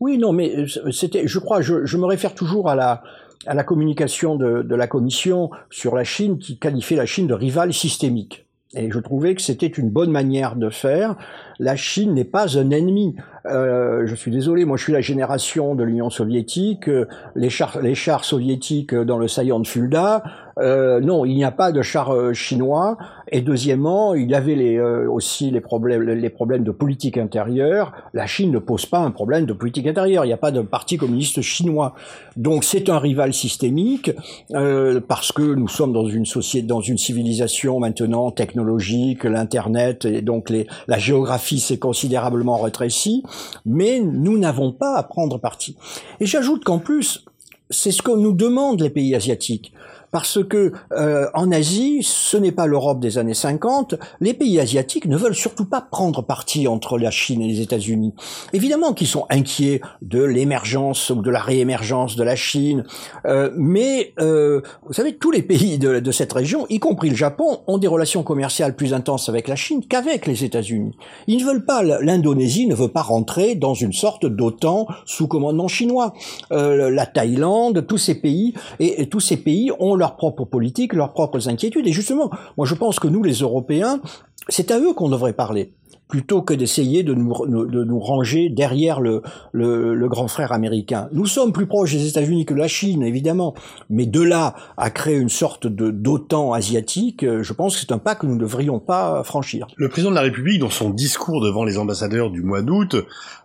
Oui, 0.00 0.18
non, 0.18 0.32
mais 0.32 0.54
euh, 0.54 0.90
c'était, 0.92 1.26
je 1.26 1.38
crois, 1.38 1.60
je, 1.60 1.84
je 1.86 1.96
me 1.96 2.04
réfère 2.04 2.34
toujours 2.34 2.68
à 2.68 2.74
la, 2.74 3.02
à 3.46 3.54
la 3.54 3.64
communication 3.64 4.36
de, 4.36 4.62
de, 4.62 4.74
la 4.74 4.86
Commission 4.86 5.50
sur 5.70 5.94
la 5.94 6.04
Chine 6.04 6.38
qui 6.38 6.58
qualifiait 6.58 6.96
la 6.96 7.06
Chine 7.06 7.26
de 7.26 7.34
rival 7.34 7.72
systémique. 7.72 8.46
Et 8.74 8.90
je 8.90 8.98
trouvais 8.98 9.34
que 9.34 9.42
c'était 9.42 9.66
une 9.66 9.90
bonne 9.90 10.10
manière 10.10 10.56
de 10.56 10.70
faire. 10.70 11.16
La 11.58 11.76
Chine 11.76 12.14
n'est 12.14 12.24
pas 12.24 12.58
un 12.58 12.70
ennemi. 12.70 13.16
Euh, 13.44 14.06
je 14.06 14.14
suis 14.14 14.30
désolé, 14.30 14.64
moi 14.64 14.78
je 14.78 14.84
suis 14.84 14.92
la 14.92 15.02
génération 15.02 15.74
de 15.74 15.84
l'Union 15.84 16.08
soviétique, 16.08 16.88
les 17.34 17.50
chars, 17.50 17.80
les 17.82 17.94
chars 17.94 18.24
soviétiques 18.24 18.94
dans 18.94 19.18
le 19.18 19.28
saillant 19.28 19.60
de 19.60 19.66
Fulda, 19.66 20.22
euh, 20.58 21.00
non, 21.00 21.24
il 21.24 21.34
n'y 21.34 21.44
a 21.44 21.50
pas 21.50 21.72
de 21.72 21.82
char 21.82 22.14
euh, 22.14 22.32
chinois. 22.32 22.96
Et 23.34 23.40
deuxièmement, 23.40 24.14
il 24.14 24.30
y 24.30 24.34
avait 24.34 24.54
les, 24.54 24.76
euh, 24.76 25.10
aussi 25.10 25.50
les 25.50 25.62
problèmes, 25.62 26.02
les 26.02 26.30
problèmes 26.30 26.64
de 26.64 26.70
politique 26.70 27.16
intérieure. 27.16 27.92
La 28.12 28.26
Chine 28.26 28.50
ne 28.52 28.58
pose 28.58 28.84
pas 28.84 28.98
un 28.98 29.10
problème 29.10 29.46
de 29.46 29.54
politique 29.54 29.86
intérieure. 29.86 30.24
Il 30.24 30.28
n'y 30.28 30.34
a 30.34 30.38
pas 30.38 30.50
de 30.50 30.60
parti 30.60 30.98
communiste 30.98 31.40
chinois. 31.40 31.94
Donc 32.36 32.62
c'est 32.64 32.90
un 32.90 32.98
rival 32.98 33.32
systémique 33.32 34.10
euh, 34.54 35.00
parce 35.00 35.32
que 35.32 35.42
nous 35.42 35.68
sommes 35.68 35.94
dans 35.94 36.06
une 36.06 36.26
société, 36.26 36.66
dans 36.66 36.82
une 36.82 36.98
civilisation 36.98 37.80
maintenant 37.80 38.30
technologique, 38.30 39.24
l'internet 39.24 40.04
et 40.04 40.20
donc 40.20 40.50
les, 40.50 40.66
la 40.86 40.98
géographie 40.98 41.60
s'est 41.60 41.78
considérablement 41.78 42.58
rétrécie. 42.58 43.22
Mais 43.64 44.00
nous 44.00 44.36
n'avons 44.36 44.72
pas 44.72 44.96
à 44.96 45.02
prendre 45.02 45.38
parti. 45.38 45.76
Et 46.20 46.26
j'ajoute 46.26 46.64
qu'en 46.64 46.78
plus, 46.78 47.24
c'est 47.70 47.92
ce 47.92 48.02
que 48.02 48.10
nous 48.10 48.32
demandent 48.32 48.82
les 48.82 48.90
pays 48.90 49.14
asiatiques 49.14 49.72
parce 50.12 50.44
que 50.44 50.72
euh, 50.92 51.26
en 51.32 51.50
Asie, 51.50 52.00
ce 52.02 52.36
n'est 52.36 52.52
pas 52.52 52.66
l'Europe 52.66 53.00
des 53.00 53.16
années 53.16 53.34
50. 53.34 53.94
Les 54.20 54.34
pays 54.34 54.60
asiatiques 54.60 55.06
ne 55.06 55.16
veulent 55.16 55.34
surtout 55.34 55.64
pas 55.64 55.80
prendre 55.80 56.22
parti 56.22 56.68
entre 56.68 56.98
la 56.98 57.10
Chine 57.10 57.40
et 57.40 57.48
les 57.48 57.62
États-Unis. 57.62 58.12
Évidemment 58.52 58.92
qu'ils 58.92 59.06
sont 59.06 59.26
inquiets 59.30 59.80
de 60.02 60.22
l'émergence 60.22 61.08
ou 61.10 61.22
de 61.22 61.30
la 61.30 61.40
réémergence 61.40 62.14
de 62.14 62.22
la 62.22 62.36
Chine, 62.36 62.84
euh, 63.26 63.50
mais 63.56 64.12
euh, 64.20 64.60
vous 64.86 64.92
savez, 64.92 65.16
tous 65.16 65.30
les 65.30 65.42
pays 65.42 65.78
de, 65.78 66.12
cette 66.12 66.34
région, 66.34 66.66
y 66.68 66.78
compris 66.78 67.08
le 67.08 67.16
Japon, 67.16 67.60
ont 67.66 67.78
des 67.78 67.86
relations 67.86 68.22
commerciales 68.22 68.76
plus 68.76 68.92
intenses 68.92 69.30
avec 69.30 69.48
la 69.48 69.56
Chine 69.56 69.80
qu'avec 69.88 70.26
les 70.26 70.44
États-Unis. 70.44 70.94
Ils 71.26 71.38
ne 71.38 71.44
veulent 71.44 71.64
pas, 71.64 71.82
l'Indonésie 71.82 72.66
ne 72.66 72.74
veut 72.74 72.88
pas 72.88 73.00
rentrer 73.00 73.54
dans 73.54 73.72
une 73.72 73.94
sorte 73.94 74.26
d'OTAN 74.26 74.86
sous 75.06 75.26
commandement 75.26 75.68
chinois. 75.68 76.12
Euh, 76.52 76.90
la 76.90 77.06
Thaïlande, 77.06 77.86
tous 77.86 77.96
ces 77.96 78.16
pays 78.16 78.52
et, 78.78 79.00
et 79.00 79.08
tous 79.08 79.20
ces 79.20 79.38
pays 79.38 79.70
ont 79.78 80.01
leurs 80.02 80.16
propres 80.16 80.44
politiques, 80.44 80.94
leurs 80.94 81.12
propres 81.12 81.48
inquiétudes. 81.48 81.86
Et 81.86 81.92
justement, 81.92 82.28
moi 82.56 82.66
je 82.66 82.74
pense 82.74 82.98
que 82.98 83.06
nous, 83.06 83.22
les 83.22 83.38
Européens, 83.46 84.00
c'est 84.48 84.72
à 84.72 84.80
eux 84.80 84.92
qu'on 84.94 85.08
devrait 85.08 85.32
parler 85.32 85.72
plutôt 86.08 86.42
que 86.42 86.52
d'essayer 86.52 87.04
de 87.04 87.14
nous, 87.14 87.32
de 87.46 87.84
nous 87.84 87.98
ranger 87.98 88.50
derrière 88.50 89.00
le, 89.00 89.22
le, 89.52 90.08
grand 90.08 90.28
frère 90.28 90.52
américain. 90.52 91.08
Nous 91.12 91.24
sommes 91.24 91.52
plus 91.52 91.64
proches 91.64 91.92
des 91.92 92.06
États-Unis 92.06 92.44
que 92.44 92.52
la 92.52 92.68
Chine, 92.68 93.02
évidemment, 93.02 93.54
mais 93.88 94.04
de 94.04 94.20
là 94.20 94.54
à 94.76 94.90
créer 94.90 95.16
une 95.16 95.30
sorte 95.30 95.66
de 95.66 95.90
d'OTAN 95.90 96.52
asiatique, 96.52 97.22
euh, 97.22 97.42
je 97.42 97.54
pense 97.54 97.76
que 97.76 97.80
c'est 97.80 97.92
un 97.92 97.98
pas 97.98 98.14
que 98.14 98.26
nous 98.26 98.34
ne 98.34 98.40
devrions 98.40 98.78
pas 98.78 99.22
franchir. 99.24 99.66
Le 99.76 99.88
président 99.88 100.10
de 100.10 100.16
la 100.16 100.20
République, 100.20 100.60
dans 100.60 100.68
son 100.68 100.90
discours 100.90 101.40
devant 101.42 101.64
les 101.64 101.78
ambassadeurs 101.78 102.30
du 102.30 102.42
mois 102.42 102.60
d'août, 102.60 102.94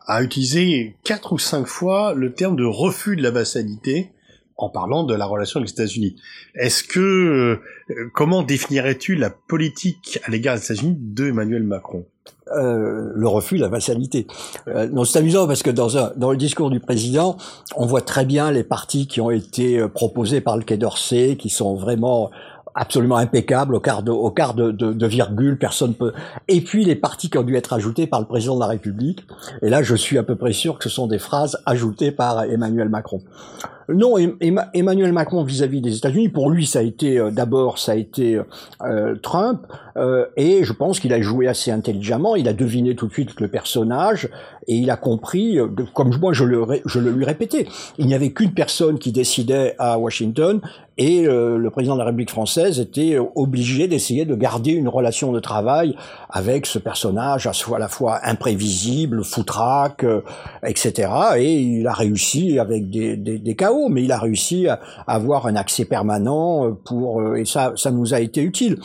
a 0.06 0.22
utilisé 0.22 0.98
quatre 1.06 1.32
ou 1.32 1.38
cinq 1.40 1.68
fois 1.68 2.14
le 2.14 2.34
terme 2.34 2.58
de 2.58 2.66
refus 2.66 3.16
de 3.16 3.24
la 3.24 3.32
vassalité 3.32 4.12
en 4.58 4.70
parlant 4.70 5.04
de 5.04 5.14
la 5.14 5.26
relation 5.26 5.60
avec 5.60 5.70
les 5.70 5.74
États-Unis. 5.74 6.16
Est-ce 6.56 6.84
que 6.84 7.00
euh, 7.00 8.10
comment 8.14 8.44
définirais-tu 8.44 9.16
la 9.16 9.30
politique 9.30 10.20
à 10.24 10.32
l'égard 10.32 10.56
des 10.56 10.64
États-Unis 10.64 10.98
de 11.00 11.28
Emmanuel 11.28 11.64
Macron? 11.64 12.06
Euh, 12.56 13.12
le 13.14 13.28
refus, 13.28 13.58
la 13.58 13.68
vassalité. 13.68 14.26
Euh, 14.68 14.88
non, 14.88 15.04
c'est 15.04 15.20
amusant 15.20 15.48
parce 15.48 15.64
que 15.64 15.70
dans, 15.70 15.98
un, 15.98 16.14
dans 16.16 16.32
le 16.32 16.38
discours 16.38 16.70
du 16.70 16.80
président, 16.80 17.36
on 17.76 17.86
voit 17.86 18.02
très 18.02 18.24
bien 18.24 18.52
les 18.52 18.64
partis 18.64 19.06
qui 19.08 19.20
ont 19.20 19.32
été 19.32 19.80
euh, 19.80 19.90
proposés 19.90 20.40
par 20.40 20.56
le 20.56 20.64
Quai 20.64 20.78
d'Orsay, 20.78 21.36
qui 21.38 21.50
sont 21.50 21.76
vraiment 21.76 22.32
absolument 22.74 23.18
impeccable 23.18 23.76
au 23.76 23.80
quart 23.82 24.02
de, 24.02 24.12
au 24.12 24.32
quart 24.32 24.54
de, 24.54 24.72
de, 24.72 24.94
de, 24.94 25.08
virgule, 25.08 25.58
personne 25.58 25.94
peut. 25.94 26.14
Et 26.48 26.62
puis 26.62 26.86
les 26.86 26.96
parties 26.96 27.30
qui 27.30 27.38
ont 27.38 27.44
dû 27.44 27.56
être 27.56 27.74
ajoutées 27.74 28.08
par 28.08 28.22
le 28.22 28.28
président 28.28 28.56
de 28.56 28.62
la 28.62 28.68
République. 28.68 29.26
Et 29.62 29.70
là, 29.70 29.84
je 29.84 29.96
suis 29.96 30.18
à 30.18 30.24
peu 30.24 30.36
près 30.36 30.54
sûr 30.54 30.78
que 30.78 30.84
ce 30.84 30.90
sont 30.90 31.08
des 31.08 31.20
phrases 31.20 31.58
ajoutées 31.66 32.12
par 32.12 32.44
Emmanuel 32.44 32.88
Macron. 32.88 33.22
Non, 33.90 34.16
Emmanuel 34.74 35.14
Macron 35.14 35.44
vis-à-vis 35.44 35.80
des 35.80 35.96
États-Unis, 35.96 36.28
pour 36.28 36.50
lui, 36.50 36.66
ça 36.66 36.80
a 36.80 36.82
été 36.82 37.18
euh, 37.18 37.32
d'abord, 37.32 37.80
ça 37.80 37.94
a 37.94 37.96
été 37.96 38.38
euh, 38.82 39.16
Trump, 39.22 39.62
euh, 39.96 40.26
et 40.36 40.66
je 40.66 40.74
pense 40.74 41.00
qu'il 41.00 41.14
a 41.14 41.22
joué 41.22 41.48
assez 41.48 41.72
intelligemment. 41.72 42.36
Il 42.36 42.50
a 42.50 42.54
deviné 42.54 42.96
tout 42.96 43.08
de 43.08 43.14
suite 43.14 43.40
le 43.40 43.48
personnage 43.48 44.30
et 44.68 44.76
il 44.76 44.90
a 44.92 44.98
compris, 44.98 45.58
comme 45.94 46.14
moi 46.20 46.34
je 46.34 46.44
le, 46.44 46.66
je 46.86 47.00
le 47.00 47.12
lui 47.12 47.24
répétais, 47.24 47.68
il 47.98 48.08
n'y 48.08 48.14
avait 48.14 48.32
qu'une 48.32 48.52
personne 48.52 49.00
qui 49.00 49.14
décidait 49.14 49.76
à 49.80 49.98
Washington 49.98 50.60
et 50.98 51.22
le 51.22 51.70
président 51.70 51.94
de 51.94 52.00
la 52.00 52.06
République 52.06 52.32
française 52.32 52.82
était 52.82 53.18
obligé 53.36 53.88
d'essayer 53.88 54.26
de 54.26 54.36
garder 54.36 54.72
une 54.72 54.90
relation 54.90 55.32
de 55.32 55.40
travail 55.40 55.96
avec 56.30 56.66
ce 56.66 56.80
personnage 56.80 57.48
à, 57.48 57.52
à 57.76 57.80
la 57.80 57.88
fois 57.88 58.20
imprévisible, 58.24 59.24
foutraque, 59.24 60.06
etc. 60.66 61.12
Et 61.38 61.54
il 61.54 61.88
a 61.88 61.94
réussi 61.94 62.60
avec 62.60 62.90
des, 62.90 63.16
des, 63.16 63.40
des 63.40 63.56
chaos 63.56 63.77
mais 63.90 64.04
il 64.04 64.12
a 64.12 64.20
réussi 64.20 64.68
à, 64.68 64.80
avoir 65.06 65.48
un 65.48 65.56
accès 65.56 65.86
permanent 65.86 66.66
euh, 66.66 66.72
pour 66.72 67.22
euh, 67.22 67.36
et 67.36 67.46
ça, 67.46 67.74
ça 67.76 67.92
nous 67.92 68.14
a 68.14 68.20
été 68.20 68.42
utile. 68.42 68.78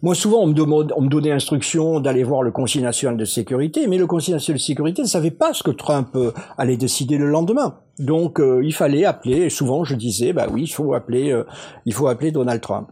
Moi, 0.00 0.14
souvent, 0.14 0.42
on 0.42 0.46
me, 0.46 0.54
demande, 0.54 0.92
donnait 1.08 1.32
instruction 1.32 1.98
d'aller 1.98 2.22
voir 2.22 2.44
le 2.44 2.52
Conseil 2.52 2.82
national 2.82 3.16
de 3.16 3.24
sécurité, 3.24 3.88
mais 3.88 3.98
le 3.98 4.06
Conseil 4.06 4.32
national 4.34 4.58
de 4.58 4.62
sécurité 4.62 5.02
ne 5.02 5.08
savait 5.08 5.32
pas 5.32 5.52
ce 5.52 5.64
que 5.64 5.72
Trump 5.72 6.10
euh, 6.14 6.30
allait 6.56 6.76
décider 6.76 7.18
le 7.18 7.28
lendemain. 7.28 7.78
Donc, 7.98 8.40
il 8.62 8.72
fallait 8.72 9.04
appeler. 9.04 9.38
Et 9.38 9.50
souvent, 9.50 9.82
je 9.82 9.96
disais, 9.96 10.32
bah 10.32 10.46
oui, 10.52 10.62
il 10.62 10.72
faut 10.72 10.94
appeler, 10.94 11.36
il 11.84 11.92
faut 11.92 12.06
appeler 12.06 12.30
Donald 12.30 12.60
Trump. 12.60 12.88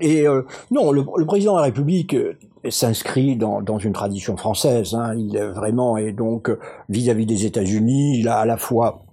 Et 0.00 0.24
non, 0.72 0.90
le, 0.90 1.04
président 1.26 1.52
de 1.52 1.58
la 1.58 1.66
République 1.66 2.16
s'inscrit 2.68 3.36
dans, 3.36 3.62
dans, 3.62 3.78
une 3.78 3.92
tradition 3.92 4.36
française. 4.36 4.94
Hein. 4.94 5.14
Il 5.16 5.36
est 5.36 5.46
vraiment 5.46 5.96
et 5.96 6.10
donc 6.10 6.50
vis-à-vis 6.88 7.22
-vis 7.22 7.28
des 7.28 7.46
États-Unis, 7.46 8.18
il 8.18 8.26
a 8.26 8.38
à 8.38 8.46
la 8.46 8.56
fois 8.56 9.04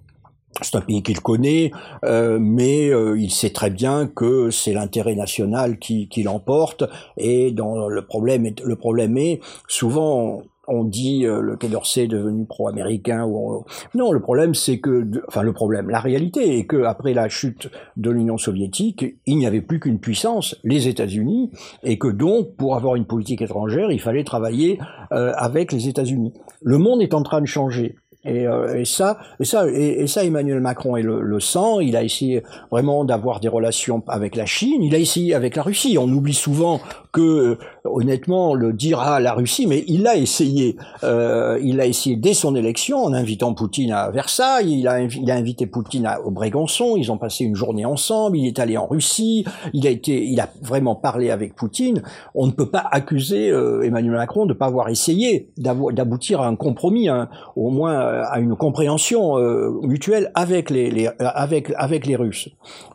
c'est 0.62 0.76
un 0.76 0.80
pays 0.80 1.02
qu'il 1.02 1.20
connaît, 1.20 1.70
euh, 2.04 2.38
mais 2.40 2.90
euh, 2.90 3.18
il 3.18 3.30
sait 3.30 3.50
très 3.50 3.70
bien 3.70 4.06
que 4.06 4.50
c'est 4.50 4.72
l'intérêt 4.72 5.14
national 5.14 5.78
qui, 5.78 6.08
qui 6.08 6.22
l'emporte. 6.22 6.84
Et 7.16 7.50
dans 7.52 7.88
le 7.88 8.02
problème, 8.02 8.46
est, 8.46 8.60
le 8.60 8.76
problème 8.76 9.16
est 9.16 9.40
souvent 9.68 10.42
on 10.72 10.84
dit 10.84 11.26
euh, 11.26 11.40
le 11.40 11.56
Quai 11.56 11.68
d'Orsay 11.68 12.04
est 12.04 12.06
devenu 12.06 12.44
pro-américain 12.44 13.24
ou 13.24 13.64
non 13.94 14.12
le 14.12 14.20
problème 14.20 14.54
c'est 14.54 14.78
que 14.78 15.04
enfin 15.26 15.42
le 15.42 15.52
problème 15.52 15.90
la 15.90 15.98
réalité 15.98 16.58
est 16.58 16.64
que 16.64 16.84
après 16.84 17.12
la 17.12 17.28
chute 17.28 17.68
de 17.96 18.08
l'Union 18.08 18.38
soviétique 18.38 19.16
il 19.26 19.38
n'y 19.38 19.46
avait 19.46 19.62
plus 19.62 19.80
qu'une 19.80 19.98
puissance 19.98 20.56
les 20.62 20.86
États-Unis 20.86 21.50
et 21.82 21.98
que 21.98 22.06
donc 22.06 22.54
pour 22.54 22.76
avoir 22.76 22.94
une 22.94 23.06
politique 23.06 23.42
étrangère 23.42 23.90
il 23.90 24.00
fallait 24.00 24.22
travailler 24.22 24.78
avec 25.10 25.72
les 25.72 25.88
États-Unis 25.88 26.34
le 26.62 26.78
monde 26.78 27.02
est 27.02 27.14
en 27.14 27.22
train 27.24 27.40
de 27.40 27.46
changer 27.46 27.96
et, 28.24 28.46
euh, 28.46 28.84
ça, 28.84 29.18
et 29.38 29.44
ça, 29.44 29.66
et, 29.68 30.06
ça, 30.06 30.24
Emmanuel 30.24 30.60
Macron 30.60 30.96
le, 30.96 31.22
le 31.22 31.40
sent. 31.40 31.78
Il 31.82 31.96
a 31.96 32.02
essayé 32.02 32.42
vraiment 32.70 33.04
d'avoir 33.04 33.40
des 33.40 33.48
relations 33.48 34.02
avec 34.08 34.36
la 34.36 34.44
Chine. 34.44 34.82
Il 34.82 34.94
a 34.94 34.98
essayé 34.98 35.34
avec 35.34 35.56
la 35.56 35.62
Russie. 35.62 35.96
On 35.98 36.08
oublie 36.08 36.34
souvent 36.34 36.80
que 37.12 37.58
honnêtement 37.84 38.54
le 38.54 38.72
dire 38.72 39.00
à 39.00 39.20
la 39.20 39.32
Russie, 39.32 39.66
mais 39.66 39.84
il 39.86 40.06
a 40.06 40.16
essayé. 40.16 40.76
Euh, 41.04 41.58
il 41.62 41.80
a 41.80 41.86
essayé 41.86 42.16
dès 42.16 42.34
son 42.34 42.54
élection 42.54 43.02
en 43.04 43.12
invitant 43.12 43.54
Poutine 43.54 43.92
à 43.92 44.10
Versailles. 44.10 44.78
Il 44.80 44.88
a, 44.88 45.00
il 45.00 45.30
a 45.30 45.34
invité 45.34 45.66
Poutine 45.66 46.06
à, 46.06 46.20
au 46.20 46.30
Brégançon. 46.30 46.96
Ils 46.96 47.10
ont 47.10 47.18
passé 47.18 47.44
une 47.44 47.54
journée 47.54 47.84
ensemble. 47.84 48.36
Il 48.36 48.46
est 48.46 48.58
allé 48.58 48.76
en 48.76 48.86
Russie. 48.86 49.44
Il 49.72 49.86
a 49.86 49.90
été, 49.90 50.24
il 50.24 50.40
a 50.40 50.48
vraiment 50.62 50.94
parlé 50.94 51.30
avec 51.30 51.54
Poutine. 51.54 52.02
On 52.34 52.46
ne 52.46 52.52
peut 52.52 52.70
pas 52.70 52.84
accuser 52.90 53.50
euh, 53.50 53.82
Emmanuel 53.82 54.16
Macron 54.16 54.46
de 54.46 54.52
pas 54.52 54.66
avoir 54.66 54.88
essayé 54.88 55.50
d'aboutir 55.56 56.40
à 56.40 56.46
un 56.46 56.56
compromis, 56.56 57.08
hein, 57.08 57.28
au 57.56 57.70
moins 57.70 58.00
euh, 58.00 58.22
à 58.28 58.40
une 58.40 58.56
compréhension 58.56 59.38
euh, 59.38 59.70
mutuelle 59.82 60.30
avec 60.34 60.70
les, 60.70 60.90
les, 60.90 61.08
avec 61.18 61.72
avec 61.76 62.06
les 62.06 62.16
Russes. 62.16 62.48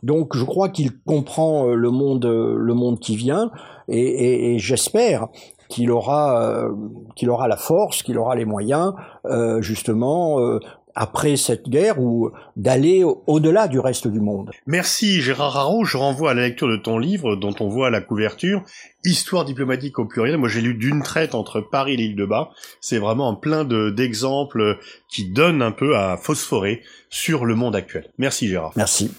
Donc 0.04 0.36
je 0.36 0.44
crois 0.44 0.70
qu'il 0.70 0.92
comprend 1.00 1.66
le 1.66 1.92
monde 1.92 2.26
le 2.26 2.74
monde 2.74 3.00
qui 3.00 3.16
vient 3.16 3.52
et, 3.88 4.00
et, 4.00 4.56
et 4.56 4.60
j'espère 4.60 5.28
qu'il 5.70 5.92
aura 5.92 6.42
euh, 6.42 6.72
qu'il 7.16 7.30
aura 7.30 7.48
la 7.48 7.58
force, 7.58 8.04
qu'il 8.04 8.18
aura 8.18 8.36
les 8.36 8.46
moyens 8.46 8.94
euh, 9.26 9.62
justement 9.62 10.40
euh, 10.40 10.60
après 10.98 11.36
cette 11.36 11.68
guerre 11.68 12.00
ou 12.00 12.32
d'aller 12.56 13.04
au-delà 13.28 13.68
du 13.68 13.80
reste 13.80 14.08
du 14.08 14.22
monde. 14.22 14.52
Merci 14.66 15.22
Gérard 15.22 15.58
Haro, 15.58 15.84
je 15.84 15.98
renvoie 15.98 16.32
à 16.32 16.34
la 16.34 16.44
lecture 16.44 16.70
de 16.70 16.78
ton 16.78 16.98
livre 16.98 17.36
dont 17.36 17.54
on 17.60 17.68
voit 17.68 17.90
la 17.90 18.02
couverture 18.02 18.64
Histoire 19.04 19.46
diplomatique 19.46 20.00
au 20.00 20.06
pluriel. 20.06 20.38
Moi 20.38 20.50
j'ai 20.50 20.62
lu 20.62 20.74
d'une 20.74 21.02
traite 21.04 21.36
entre 21.36 21.62
Paris 21.62 21.94
et 21.94 21.98
l'île 21.98 22.16
de 22.16 22.26
Bas. 22.26 22.52
C'est 22.80 22.98
vraiment 22.98 23.30
un 23.30 23.36
plein 23.36 23.66
d'exemples 23.66 24.80
qui 25.10 25.30
donnent 25.30 25.62
un 25.62 25.72
peu 25.72 25.98
à 25.98 26.18
phosphorer 26.18 26.82
sur 27.10 27.46
le 27.46 27.56
monde 27.56 27.76
actuel. 27.76 28.10
Merci 28.18 28.48
Gérard. 28.48 28.72
Merci. 28.76 29.12